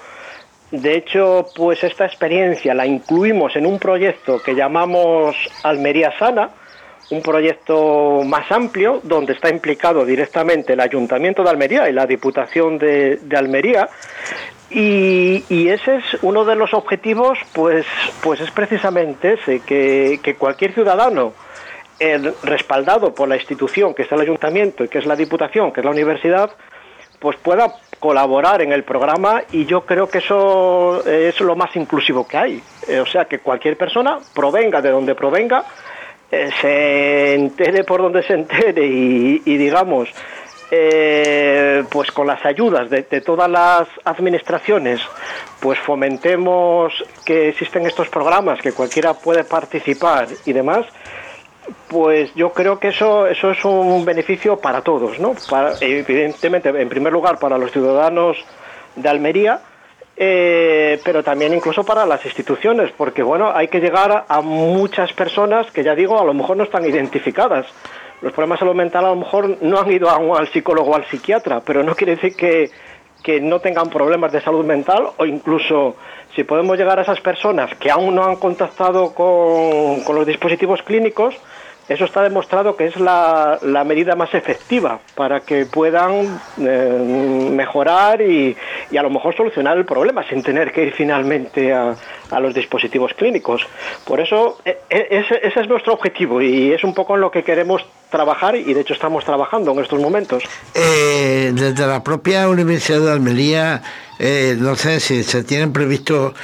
[0.72, 6.50] De hecho, pues esta experiencia la incluimos en un proyecto que llamamos Almería Sana,
[7.12, 12.78] un proyecto más amplio donde está implicado directamente el Ayuntamiento de Almería y la Diputación
[12.78, 13.90] de, de Almería.
[14.70, 17.88] Y, y, ese es uno de los objetivos, pues,
[18.22, 21.34] pues es precisamente ese, que, que cualquier ciudadano
[22.00, 25.82] eh, respaldado por la institución que es el ayuntamiento y que es la diputación, que
[25.82, 26.52] es la universidad,
[27.20, 32.26] pues pueda colaborar en el programa y yo creo que eso es lo más inclusivo
[32.26, 32.64] que hay.
[32.88, 35.66] Eh, o sea, que cualquier persona, provenga de donde provenga,
[36.32, 40.08] eh, se entere por donde se entere y, digamos,
[41.90, 45.02] pues con las ayudas de, de, todas las administraciones,
[45.60, 46.94] pues fomentemos
[47.26, 50.86] que existen estos programas, que cualquiera puede participar y demás,
[51.88, 55.36] pues yo creo que eso, eso es un beneficio para todos, ¿no?
[55.50, 58.38] Para, evidentemente, en primer lugar, para los ciudadanos
[58.96, 59.62] de Almería,
[60.22, 65.72] eh, pero también incluso para las instituciones, porque bueno, hay que llegar a muchas personas
[65.72, 67.66] que ya digo, a lo mejor no están identificadas.
[68.22, 70.96] Los problemas de salud mental a lo mejor no han ido a, al psicólogo o
[70.96, 72.70] al psiquiatra, pero no quiere decir que,
[73.24, 75.96] que no tengan problemas de salud mental o incluso
[76.36, 80.84] si podemos llegar a esas personas que aún no han contactado con, con los dispositivos
[80.84, 81.36] clínicos,
[81.90, 88.56] eso está demostrado que es la, medida más efectiva para que puedan eh, mejorar y,
[88.96, 91.96] a lo mejor solucionar el problema sin tener que ir finalmente a,
[92.40, 93.66] los dispositivos clínicos.
[94.06, 97.44] Por eso, e, e, ese, es nuestro objetivo y es un poco en lo que
[97.44, 100.44] queremos trabajar y de hecho estamos trabajando en estos momentos.
[100.76, 103.82] Eh, desde la propia Universidad de Almería,
[104.20, 106.36] eh, no sé si se tienen previsto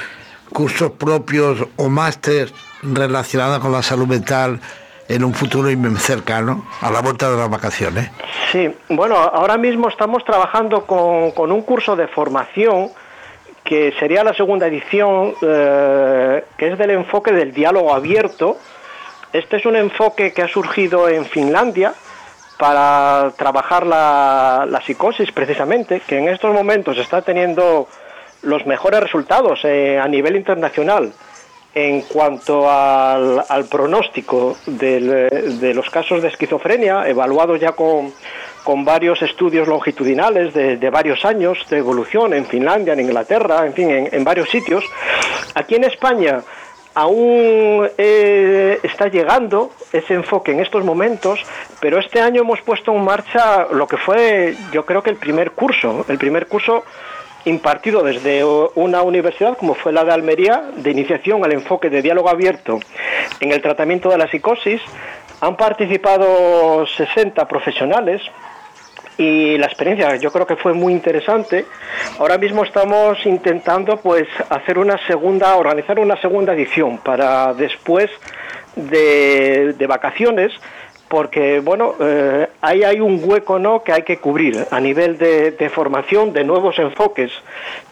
[0.52, 2.50] cursos propios o máster
[2.82, 4.60] relacionados con la salud mental
[5.08, 8.10] en un futuro cercano, a la vuelta de las vacaciones.
[8.50, 12.90] Sí, bueno, ahora mismo estamos trabajando con, un curso de formación
[13.64, 18.58] que sería la segunda edición, eh, que es del enfoque del diálogo abierto.
[19.32, 21.92] Este es un enfoque que ha surgido en Finlandia
[22.58, 27.88] para trabajar la, la psicosis precisamente, que en estos momentos está teniendo
[28.42, 31.12] los mejores resultados eh, a nivel internacional
[31.76, 38.14] en cuanto al, al pronóstico del, de los casos de esquizofrenia, evaluados ya con,
[38.84, 43.90] varios estudios longitudinales de, de, varios años de evolución en Finlandia, en Inglaterra, en fin,
[43.90, 44.84] en, en varios sitios.
[45.54, 46.42] Aquí en España
[46.94, 51.44] aún eh, está llegando ese enfoque en estos momentos,
[51.78, 55.50] pero este año hemos puesto en marcha lo que fue, yo creo que el primer
[55.50, 56.84] curso, el primer curso
[57.46, 58.44] impartido desde
[58.74, 62.80] una universidad como fue la de Almería, de iniciación al enfoque de diálogo abierto
[63.40, 64.80] en el tratamiento de la psicosis.
[65.40, 68.20] Han participado 60 profesionales
[69.16, 71.66] y la experiencia yo creo que fue muy interesante.
[72.18, 78.10] Ahora mismo estamos intentando pues hacer una segunda, organizar una segunda edición para después
[78.74, 80.52] de, de vacaciones
[81.08, 85.52] porque bueno eh, ahí hay un hueco no que hay que cubrir a nivel de,
[85.52, 87.30] de, formación de nuevos enfoques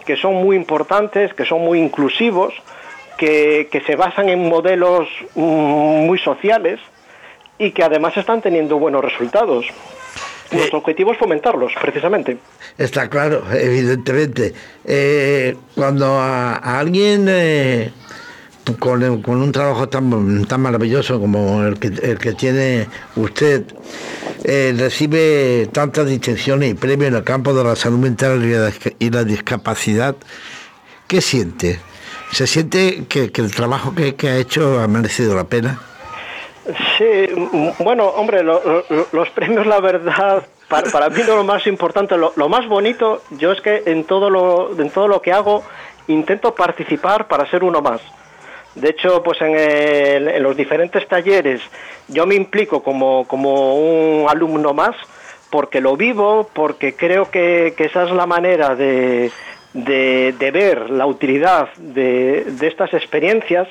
[0.04, 2.54] que son muy importantes que son muy inclusivos
[3.16, 6.80] que, que se basan en modelos mm, muy sociales
[7.58, 9.66] y que además están teniendo buenos resultados.
[10.50, 12.36] Nuestro objetivo es fomentarlos precisamente.
[12.76, 14.52] Está claro evidentemente.
[14.84, 17.92] Eh, cuando a, a alguien eh
[18.72, 23.64] con, un trabajo tan, tan maravilloso como el que, el que tiene usted,
[24.44, 28.42] eh, recibe tantas distinciones y premios en el campo de la salud mental
[28.98, 30.16] y la, discapacidad,
[31.06, 31.80] ¿qué siente?
[32.32, 35.78] ¿Se siente que, el trabajo que, ha hecho ha merecido la pena?
[36.96, 37.26] Sí,
[37.78, 43.22] bueno, hombre, los premios, la verdad, para, mí lo más importante, lo, lo, más bonito,
[43.32, 45.62] yo es que en todo lo, en todo lo que hago
[46.06, 48.00] intento participar para ser uno más.
[48.74, 51.60] De hecho, pues en, los diferentes talleres
[52.08, 54.96] yo me implico como, un alumno más
[55.50, 59.30] porque lo vivo, porque creo que, esa es la manera de,
[59.72, 63.68] ver la utilidad de, estas experiencias.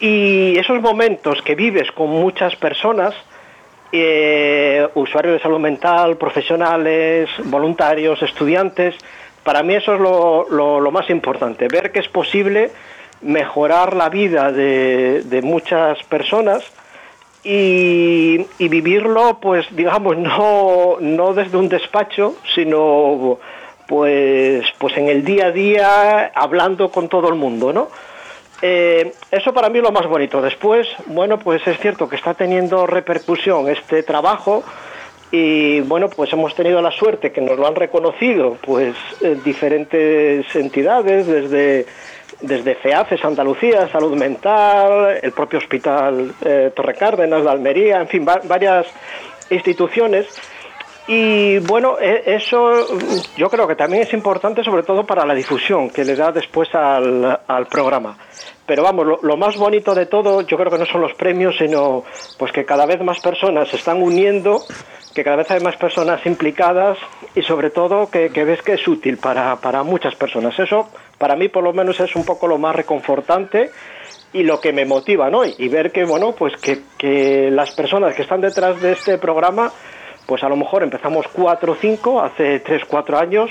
[0.00, 3.14] Y esos momentos que vives con muchas personas,
[3.92, 8.96] eh, usuarios de salud mental, profesionales, voluntarios, estudiantes,
[9.44, 12.72] para mí eso es lo más importante, ver que es posible
[13.22, 16.62] mejorar la vida de, muchas personas
[17.44, 23.38] y, vivirlo, pues digamos, no, no desde un despacho, sino
[23.86, 27.88] pues, pues en el día a día, hablando con todo el mundo, ¿no?
[28.64, 30.40] Eh, eso para mí es lo más bonito.
[30.40, 34.62] Después, bueno, pues es cierto que está teniendo repercusión este trabajo
[35.32, 40.54] y bueno, pues hemos tenido la suerte que nos lo han reconocido, pues eh, diferentes
[40.54, 41.86] entidades, desde
[42.40, 48.24] desde FEACES Andalucía, Salud Mental, el propio Hospital eh, Torre Cárdenas de Almería, en fin,
[48.24, 48.86] varias
[49.50, 50.26] instituciones.
[51.06, 52.86] Y bueno, e, eso
[53.36, 56.68] yo creo que también es importante sobre todo para la difusión que le da después
[56.74, 58.16] al, programa.
[58.66, 62.04] Pero vamos, lo, más bonito de todo yo creo que no son los premios, sino
[62.38, 64.62] pues que cada vez más personas se están uniendo,
[65.14, 66.98] que cada vez hay más personas implicadas
[67.34, 70.58] y sobre todo que, ves que es útil para, para muchas personas.
[70.58, 70.88] Eso
[71.18, 73.70] para mí por lo menos es un poco lo más reconfortante
[74.32, 75.44] y lo que me motiva, ¿no?
[75.44, 79.70] Y ver que, bueno, pues que, las personas que están detrás de este programa,
[80.26, 83.50] pues a lo mejor empezamos cuatro o cinco, hace tres, cuatro años,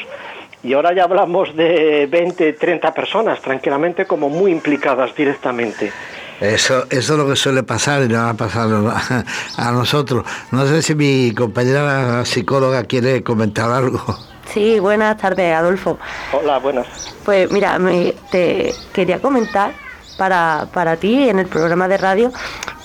[0.63, 5.91] y ahora ya hablamos de 20, 30 personas tranquilamente como muy implicadas directamente.
[6.41, 8.67] Eso, eso es lo que suele pasar y no va a pasar
[9.57, 10.25] a nosotros.
[10.49, 14.01] No sé si mi compañera psicóloga quiere comentar algo.
[14.51, 15.99] Sí, buenas tardes, Adolfo.
[16.33, 16.87] Hola, buenas.
[17.23, 19.71] Pues mira, me, te quería comentar
[20.21, 22.31] para, para ti en el programa de radio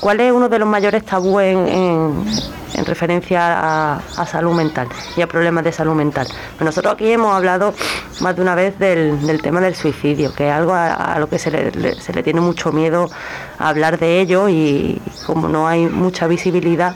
[0.00, 2.24] cuál es uno de los mayores tabúes en,
[2.72, 6.26] en, referencia a, salud mental y a problemas de salud mental.
[6.28, 7.74] Pues nosotros aquí hemos hablado
[8.20, 11.50] más de una vez del, tema del suicidio, que es algo a, lo que se
[11.50, 13.10] le, se le tiene mucho miedo
[13.58, 16.94] a hablar de ello y como no hay mucha visibilidad,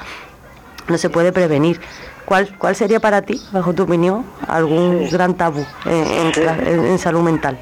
[0.88, 1.82] no se puede prevenir.
[2.24, 7.58] ¿Cuál, ¿Cuál sería para ti, bajo tu opinión, algún gran tabú en, salud mental?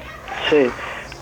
[0.49, 0.71] Sí.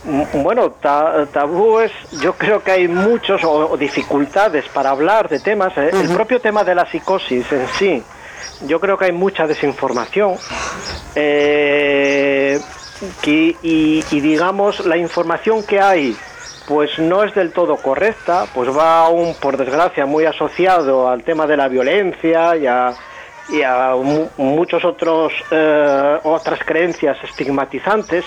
[0.03, 1.91] Bueno, tabú es,
[2.21, 5.77] yo creo que hay muchos o, dificultades para hablar de temas.
[5.77, 5.89] ¿eh?
[5.91, 8.03] El propio tema de la psicosis en sí,
[8.65, 10.35] yo creo que hay mucha desinformación.
[11.15, 12.59] Eh,
[13.23, 16.15] y, digamos, la información que hay
[16.67, 21.47] pues no es del todo correcta, pues va aún, por desgracia, muy asociado al tema
[21.47, 22.93] de la violencia y a,
[23.47, 23.93] y a
[24.35, 28.25] muchos otros eh, otras creencias estigmatizantes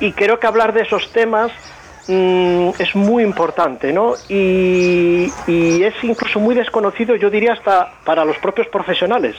[0.00, 1.50] y creo que hablar de esos temas
[2.08, 4.14] mm, es muy importante ¿no?
[4.28, 9.36] Y, es incluso muy desconocido yo diría hasta para los propios profesionales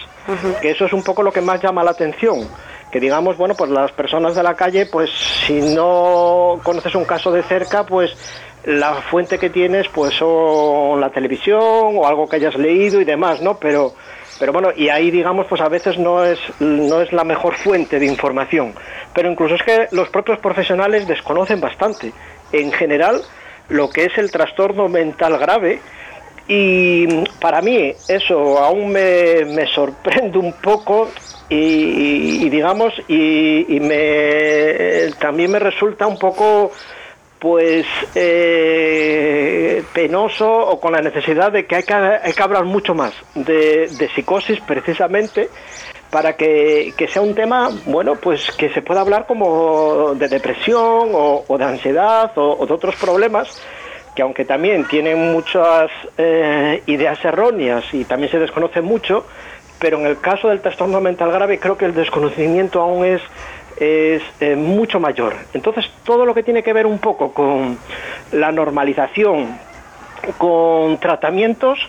[0.61, 2.47] que eso es un poco lo que más llama la atención.
[2.91, 5.09] Que digamos bueno pues las personas de la calle pues
[5.45, 8.15] si no conoces un caso de cerca pues
[8.63, 13.41] la fuente que tienes pues son la televisión o algo que hayas leído y demás
[13.41, 13.93] no pero
[14.39, 17.99] pero bueno, y ahí digamos, pues a veces no es, no es la mejor fuente
[17.99, 18.73] de información.
[19.13, 22.11] Pero incluso es que los propios profesionales desconocen bastante,
[22.51, 23.21] en general,
[23.69, 25.79] lo que es el trastorno mental grave.
[26.47, 27.07] Y
[27.39, 31.09] para mí eso aún me, sorprende un poco
[31.49, 36.71] y, digamos, y, y me, también me resulta un poco
[37.39, 42.95] pues eh, penoso o con la necesidad de que hay que, hay que hablar mucho
[42.95, 45.49] más de, psicosis precisamente
[46.09, 51.57] para que, sea un tema, bueno, pues que se pueda hablar como de depresión o,
[51.57, 53.61] de ansiedad o, de otros problemas
[54.15, 59.25] que aunque también tienen muchas eh, ideas erróneas y también se desconoce mucho,
[59.77, 63.21] pero en el caso del trastorno mental grave creo que el desconocimiento aún es
[63.77, 65.35] es eh, mucho mayor.
[65.53, 67.77] Entonces, todo lo que tiene que ver un poco con
[68.31, 69.57] la normalización,
[70.37, 71.79] con tratamientos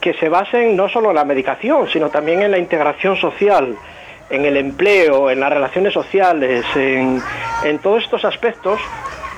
[0.00, 3.76] que se basen no solo en la medicación, sino también en la integración social,
[4.30, 7.20] en el empleo, en las relaciones sociales, en,
[7.82, 8.80] todos estos aspectos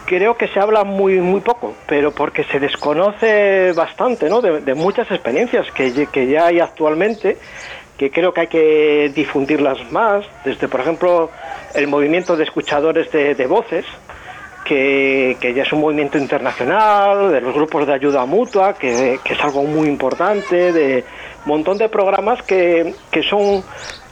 [0.05, 4.40] creo que se habla muy muy poco, pero porque se desconoce bastante, ¿no?
[4.40, 7.38] De, muchas experiencias que, que, ya hay actualmente,
[8.03, 11.30] que creo que hay que difundirlas más, desde por ejemplo
[11.72, 13.84] el movimiento de escuchadores de, voces,
[14.64, 19.40] que, ya es un movimiento internacional, de los grupos de ayuda mutua, que, que es
[19.40, 21.05] algo muy importante, de
[21.44, 23.62] un montón de programas que, que son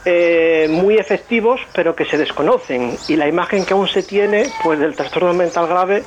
[0.05, 2.95] eh, muy efectivos pero que se desconocen.
[3.09, 6.03] Y la imagen que aún se tiene pues del trastorno mental grave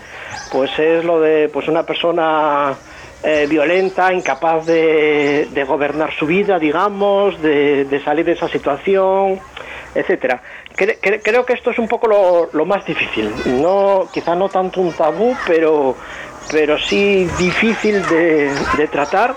[0.51, 2.75] pues es lo de pues una persona
[3.25, 9.41] eh, violenta incapaz de, gobernar su vida digamos de, salir de esa situación
[9.95, 10.43] etcétera.
[10.77, 13.31] Creo que esto es un poco lo, lo más difícil.
[13.61, 15.97] No quizá no tanto un tabú pero
[16.51, 19.35] pero sí difícil de, tratar,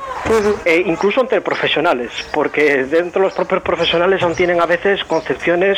[0.65, 5.77] e incluso entre profesionales, porque dentro de los propios profesionales aún tienen a veces concepciones,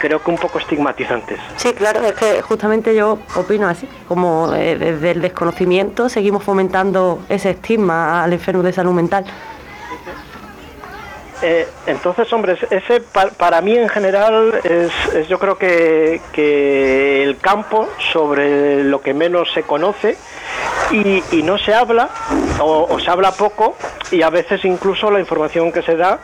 [0.00, 1.38] creo que un poco estigmatizantes.
[1.56, 7.20] Sí, claro, es que justamente yo opino así, como eh, desde el desconocimiento seguimos fomentando
[7.28, 9.24] ese estigma al enfermo de salud mental.
[11.42, 13.00] Eh, entonces, hombre, ese
[13.36, 16.20] para, mí en general es, yo creo que,
[17.24, 20.16] el campo sobre lo que menos se conoce
[20.92, 22.10] y, no se habla
[22.60, 23.76] o, se habla poco
[24.12, 26.20] y a veces incluso la información que se da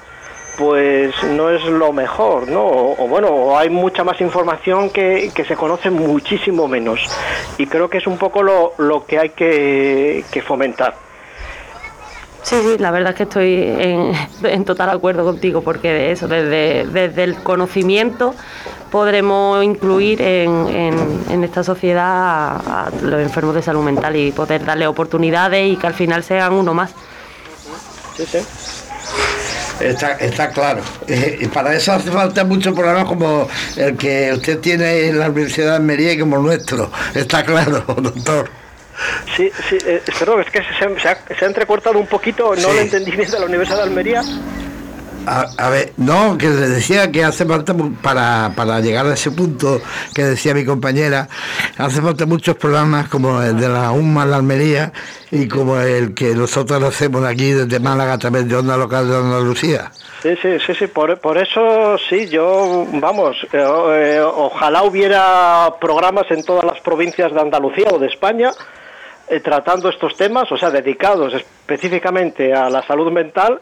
[0.56, 2.64] pues no es lo mejor, ¿no?
[2.66, 7.00] O, bueno, hay mucha más información que, se conoce muchísimo menos.
[7.58, 11.07] Y creo que es un poco lo que hay que, fomentar.
[12.48, 14.12] Sí, sí, la verdad es que estoy en,
[14.44, 18.34] en, total acuerdo contigo, porque de eso, desde, desde el conocimiento
[18.90, 25.70] podremos incluir en, esta sociedad a, los enfermos de salud mental y poder darle oportunidades
[25.70, 26.92] y que al final sean uno más.
[28.16, 28.38] Sí, sí.
[29.80, 30.80] Está, claro.
[31.06, 33.46] Eh, y para eso hace falta muchos programas como
[33.76, 36.90] el que usted tiene en la Universidad de Almería y como nuestro.
[37.14, 38.50] Está claro, doctor.
[39.36, 43.30] Sí, sí, eh, perdón, es que se, ha, entrecortado un poquito, no lo entendí bien
[43.30, 44.22] de la Universidad de Almería.
[45.26, 49.82] A, ver, no, que le decía que hace falta para, para llegar a ese punto
[50.14, 51.28] que decía mi compañera,
[51.76, 54.90] hace falta muchos programas como el de la UMA la Almería
[55.30, 59.16] y como el que nosotros hacemos aquí desde Málaga a través de Onda Local de
[59.16, 59.90] Andalucía.
[60.22, 66.30] Sí, sí, sí, sí, por, por eso sí, yo, vamos, eh, eh, ojalá hubiera programas
[66.30, 68.50] en todas las provincias de Andalucía o de España
[69.30, 73.60] eh, tratando estos temas, o sea, dedicados específicamente a la salud mental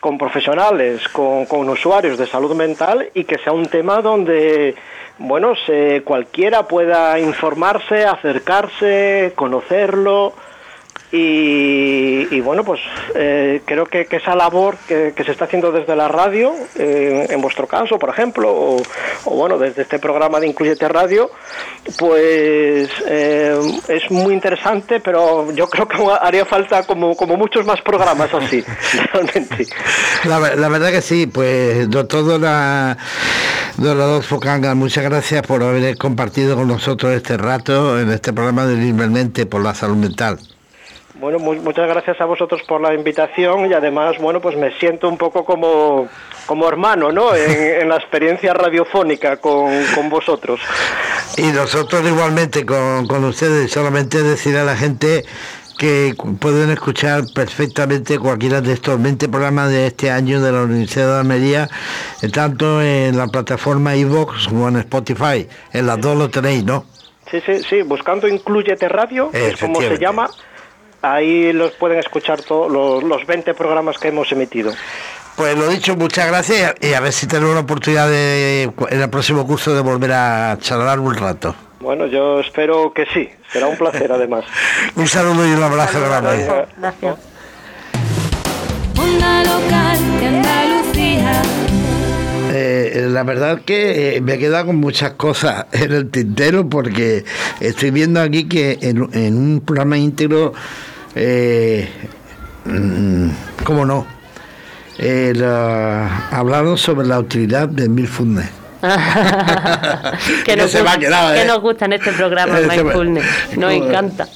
[0.00, 4.74] con profesionales, con, usuarios de salud mental y que sea un tema donde,
[5.18, 10.34] bueno, se, cualquiera pueda informarse, acercarse, conocerlo
[11.10, 12.80] y, bueno, pues
[13.14, 17.66] eh, creo que, esa labor que, se está haciendo desde la radio, eh, en vuestro
[17.66, 18.82] caso, por ejemplo, o,
[19.24, 21.30] bueno, desde este programa de Incluyete Radio,
[21.96, 27.80] pues eh, es muy interesante, pero yo creo que haría falta como, como muchos más
[27.80, 28.62] programas así,
[29.12, 29.66] realmente.
[30.24, 32.98] La, verdad que sí, pues doctor Dora,
[33.78, 38.76] Adolfo Cangas, muchas gracias por haber compartido con nosotros este rato en este programa de
[38.76, 40.38] Libremente por la Salud Mental.
[41.20, 45.18] Bueno, muchas gracias a vosotros por la invitación y además, bueno, pues me siento un
[45.18, 46.08] poco como,
[46.46, 47.34] como hermano, ¿no?
[47.36, 49.70] En, la experiencia radiofónica con,
[50.10, 50.60] vosotros.
[51.36, 55.24] Y nosotros igualmente con, con ustedes, solamente decir a la gente
[55.78, 61.14] que pueden escuchar perfectamente cualquiera de estos 20 programas de este año de la Universidad
[61.14, 61.68] de Almería,
[62.32, 65.48] tanto en la plataforma iVox como en Spotify.
[65.72, 66.84] En las dos lo tenéis, ¿no?
[67.30, 70.28] Sí, sí, sí, buscando Incluyete Radio, es como se llama,
[71.02, 74.72] Ahí los pueden escuchar todos los, los 20 programas que hemos emitido.
[75.36, 79.08] Pues lo dicho, muchas gracias y a ver si tenemos la oportunidad de, en el
[79.08, 81.54] próximo curso de volver a charlar un rato.
[81.78, 84.44] Bueno, yo espero que sí, será un placer además.
[84.96, 86.44] un saludo y un abrazo grande.
[86.76, 87.28] Gracias.
[92.50, 97.24] Eh, la verdad que eh, me he quedado con muchas cosas en el tintero porque
[97.60, 100.52] estoy viendo aquí que en, un programa íntegro,
[101.14, 101.88] eh,
[102.64, 103.28] mm,
[103.64, 104.06] ¿cómo no?
[106.32, 108.50] hablaron sobre la utilidad de Mindfulness.
[110.44, 113.24] que, nos, que nos gusta en este programa este Mindfulness,
[113.56, 114.26] nos encanta.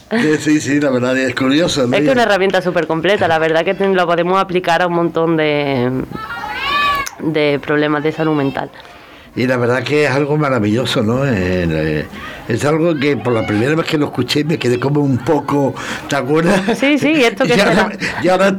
[0.41, 1.85] Sí, sí, la verdad es curioso.
[1.85, 4.95] Es que es una herramienta súper completa, la verdad que lo podemos aplicar a un
[4.95, 6.05] montón de
[7.23, 8.71] de problemas de salud mental.
[9.35, 11.23] y la verdad que es algo maravilloso, ¿no?
[11.27, 12.05] Eh,
[12.49, 15.75] es algo que por la primera vez que lo escuché me quedé como un poco,
[16.09, 16.79] ¿te acuerdas?
[16.79, 17.93] Sí, sí, esto que y ahora,
[18.23, 18.57] y ahora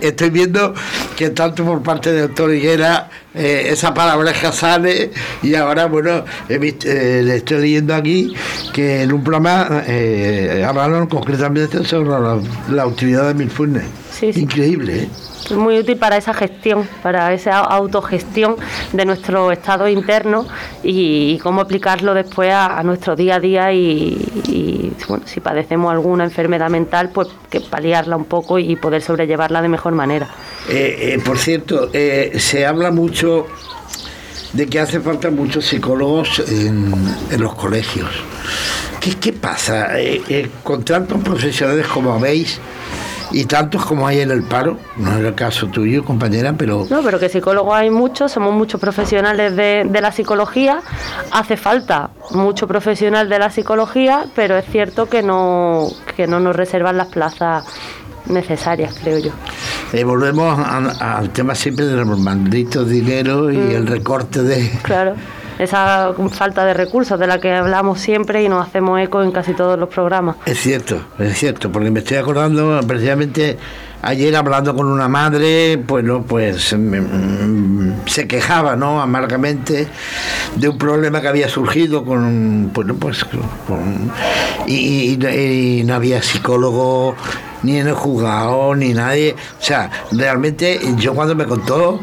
[0.00, 0.74] estoy viendo
[1.16, 5.10] que tanto por parte de doctor Higuera eh, esa palabra sale
[5.42, 8.32] y ahora, bueno, eh, le estoy leyendo aquí
[8.72, 12.10] que en un programa eh, hablaron concretamente sobre
[12.70, 13.84] la, utilidad de Milfurnes.
[14.12, 15.08] Sí, Increíble, ¿eh?
[15.52, 18.56] Muy útil para esa gestión, para esa autogestión
[18.92, 20.46] de nuestro estado interno
[20.82, 26.70] y, cómo aplicarlo después a, nuestro día a día y, bueno, si padecemos alguna enfermedad
[26.70, 30.28] mental, pues que paliarla un poco y poder sobrellevarla de mejor manera.
[30.68, 33.46] Eh, eh, por cierto, eh, se habla mucho
[34.52, 36.92] de que hace falta muchos psicólogos en,
[37.38, 38.10] los colegios.
[39.00, 39.88] ¿Qué, qué pasa?
[40.62, 42.60] con tantos profesionales como veis,
[43.32, 46.86] y tantos como hay en el paro, no es el caso tuyo, compañera, pero...
[46.90, 50.80] No, pero que psicólogos hay muchos, somos muchos profesionales de, de la psicología,
[51.30, 56.54] hace falta mucho profesional de la psicología, pero es cierto que no, que no nos
[56.56, 57.64] reservan las plazas
[58.26, 59.32] necesarias, creo yo.
[59.92, 60.58] Eh, volvemos
[61.00, 63.70] al tema siempre de los malditos dinero y mm.
[63.70, 64.70] el recorte de...
[64.82, 65.14] Claro
[65.64, 69.54] esa falta de recursos de la que hablamos siempre y nos hacemos eco en casi
[69.54, 70.36] todos los programas.
[70.46, 73.58] Es cierto, es cierto, porque me estoy acordando precisamente
[74.04, 79.00] ayer hablando con una madre, pues no, pues mm, mm, se quejaba, ¿no?
[79.00, 79.88] Amargamente
[80.54, 83.24] de un problema que había surgido con, bueno, pues,
[84.66, 85.18] y,
[85.84, 87.14] no había psicólogo
[87.62, 89.34] ni en el juzgado, ni nadie.
[89.58, 91.98] O sea, realmente yo cuando me contó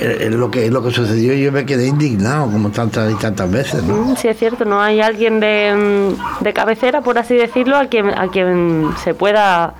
[0.00, 3.50] eh, eh, lo que lo que sucedió, yo me quedé indignado, como tantas y tantas
[3.50, 3.82] veces.
[3.82, 3.94] ¿no?
[3.94, 8.08] Mm, sí, es cierto, no hay alguien de, de cabecera, por así decirlo, a quien,
[8.08, 9.74] a quien se pueda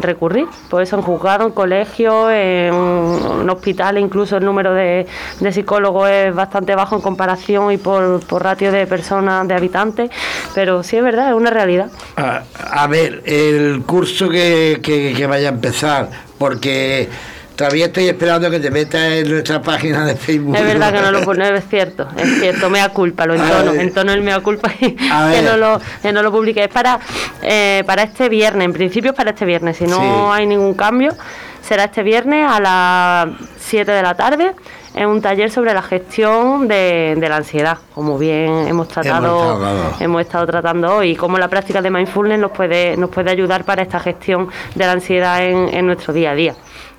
[0.00, 0.46] recurrir.
[0.68, 5.06] Por eso en juzgado, en colegio, en un hospital, incluso el número de,
[5.50, 10.10] psicólogos es bastante bajo en comparación y por, ratio de personas, de habitantes.
[10.54, 11.90] Pero sí es verdad, es una realidad.
[12.16, 17.08] A, ver, el curso que, que vaya a empezar, porque
[17.56, 20.54] Todavía estoy esperando que te metas en nuestra página de Facebook.
[20.54, 24.12] Es verdad que no lo pone, es cierto, es cierto, mea culpa, lo entono, entono
[24.12, 26.64] el mea culpa y que no, lo, que no lo publique.
[26.64, 27.00] Es para,
[27.40, 31.14] eh, para este viernes, en principio es para este viernes, si no hay ningún cambio,
[31.62, 33.28] será este viernes a las
[33.58, 34.52] 7 de la tarde
[34.94, 40.46] en un taller sobre la gestión de, la ansiedad, como bien hemos tratado, hemos, estado
[40.46, 43.98] tratando hoy, y cómo la práctica de mindfulness nos puede, nos puede ayudar para esta
[43.98, 46.54] gestión de la ansiedad en nuestro día a día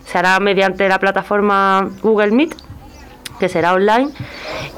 [0.10, 2.56] se hará mediante la plataforma Google Meet,
[3.40, 4.10] que será online,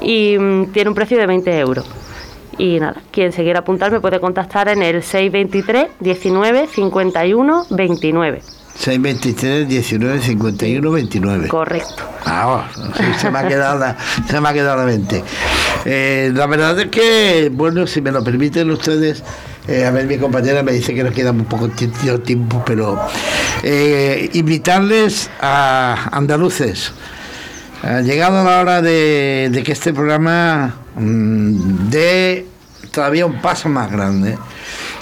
[0.00, 1.88] y mm, tiene un precio de 20 euros.
[2.58, 8.42] Y nada, quien se quiera apuntar me puede contactar en el 623 19 51 29.
[8.74, 11.48] 623 19 51 29.
[11.48, 12.02] Correcto.
[12.24, 12.68] Ah,
[13.18, 13.96] se me ha quedado la,
[14.28, 15.22] se me ha quedado la mente.
[15.84, 19.22] Eh, la verdad es que, bueno, si me lo permiten ustedes,
[19.70, 23.00] eh, a ver, mi compañera me dice que nos queda un poco tiempo, pero
[23.62, 26.92] eh, invitarles a andaluces.
[27.82, 32.46] Ha llegado la hora de, que este programa mm, dé
[32.90, 34.36] todavía un paso más grande.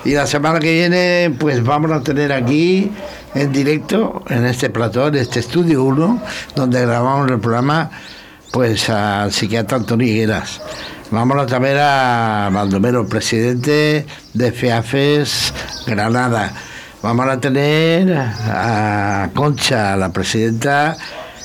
[0.04, 2.90] Y la semana que viene, pues vamos a tener aquí
[3.34, 6.22] en directo, en este plató, en este estudio 1,
[6.54, 7.90] donde grabamos el programa,
[8.52, 10.60] pues al psiquiatra Antonio Higueras.
[11.10, 14.04] Vamos a traer a Baldomero, presidente
[14.34, 15.54] de FEAFES
[15.86, 16.52] Granada.
[17.02, 20.98] Vamos a tener a Concha, la presidenta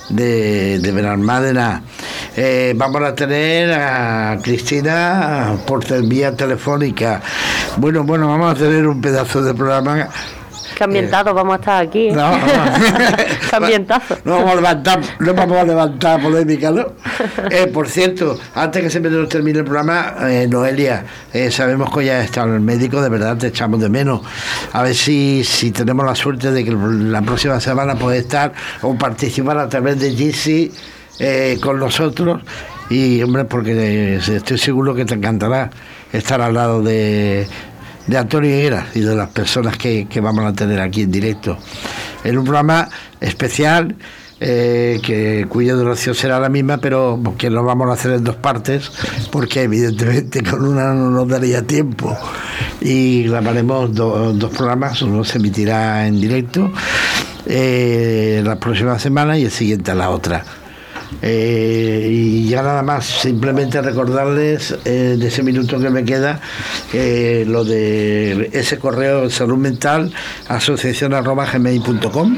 [0.10, 1.82] de, de Benalmádena.
[2.36, 7.22] Eh, vamos a tener a Cristina por vía telefónica.
[7.78, 10.10] Bueno, bueno, vamos a tener un pedazo de programa
[10.78, 12.08] Qué ambientado eh, vamos a estar aquí.
[12.08, 12.14] ¿eh?
[12.14, 12.32] No,
[13.52, 14.18] ambientazo.
[14.26, 16.86] No vamos a levantar, no vamos a levantar polémica, ¿no?
[17.50, 20.16] Eh, por cierto, antes que se me termine el programa,
[20.50, 21.06] Noelia,
[21.52, 24.22] sabemos que ya está el médico, de verdad te echamos de menos.
[24.72, 28.96] A ver si, si tenemos la suerte de que la próxima semana puede estar o
[28.96, 32.42] participar a través de GC con nosotros.
[32.90, 35.70] Y, hombre, porque estoy seguro que te encantará
[36.12, 37.48] estar al lado de
[38.08, 41.58] de Antonio Higuera y de las personas que, vamos a tener aquí en directo.
[42.24, 42.90] En un programa
[43.20, 43.96] especial
[44.40, 48.36] eh, que, cuya duración será la misma, pero que lo vamos a hacer en dos
[48.36, 48.92] partes,
[49.32, 52.18] porque evidentemente con una no nos daría tiempo.
[52.82, 56.72] Y grabaremos dos programas, uno se emitirá en directo
[57.46, 60.44] eh, la próxima semana y el siguiente a la otra.
[61.22, 66.42] Eh, y ya nada más, simplemente recordarles eh, de ese minuto que me queda
[67.46, 70.12] lo de ese correo salud mental,
[70.48, 72.38] asociación arroba gmail.com.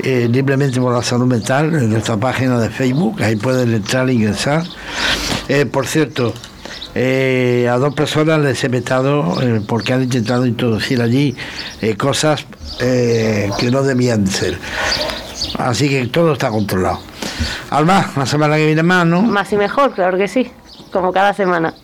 [0.00, 4.14] Eh, libremente por la salud mental en nuestra página de Facebook, ahí pueden entrar e
[4.14, 4.64] ingresar
[5.70, 6.34] por cierto,
[6.96, 9.36] a dos personas les he vetado
[9.68, 11.36] porque han intentado introducir allí
[11.98, 12.46] cosas
[12.78, 14.58] que no debían ser.
[15.58, 17.00] Así que todo está controlado.
[17.70, 19.22] Alma, la semana que viene más, ¿no?
[19.22, 20.50] Más y mejor, claro que sí,
[20.92, 21.74] como cada semana.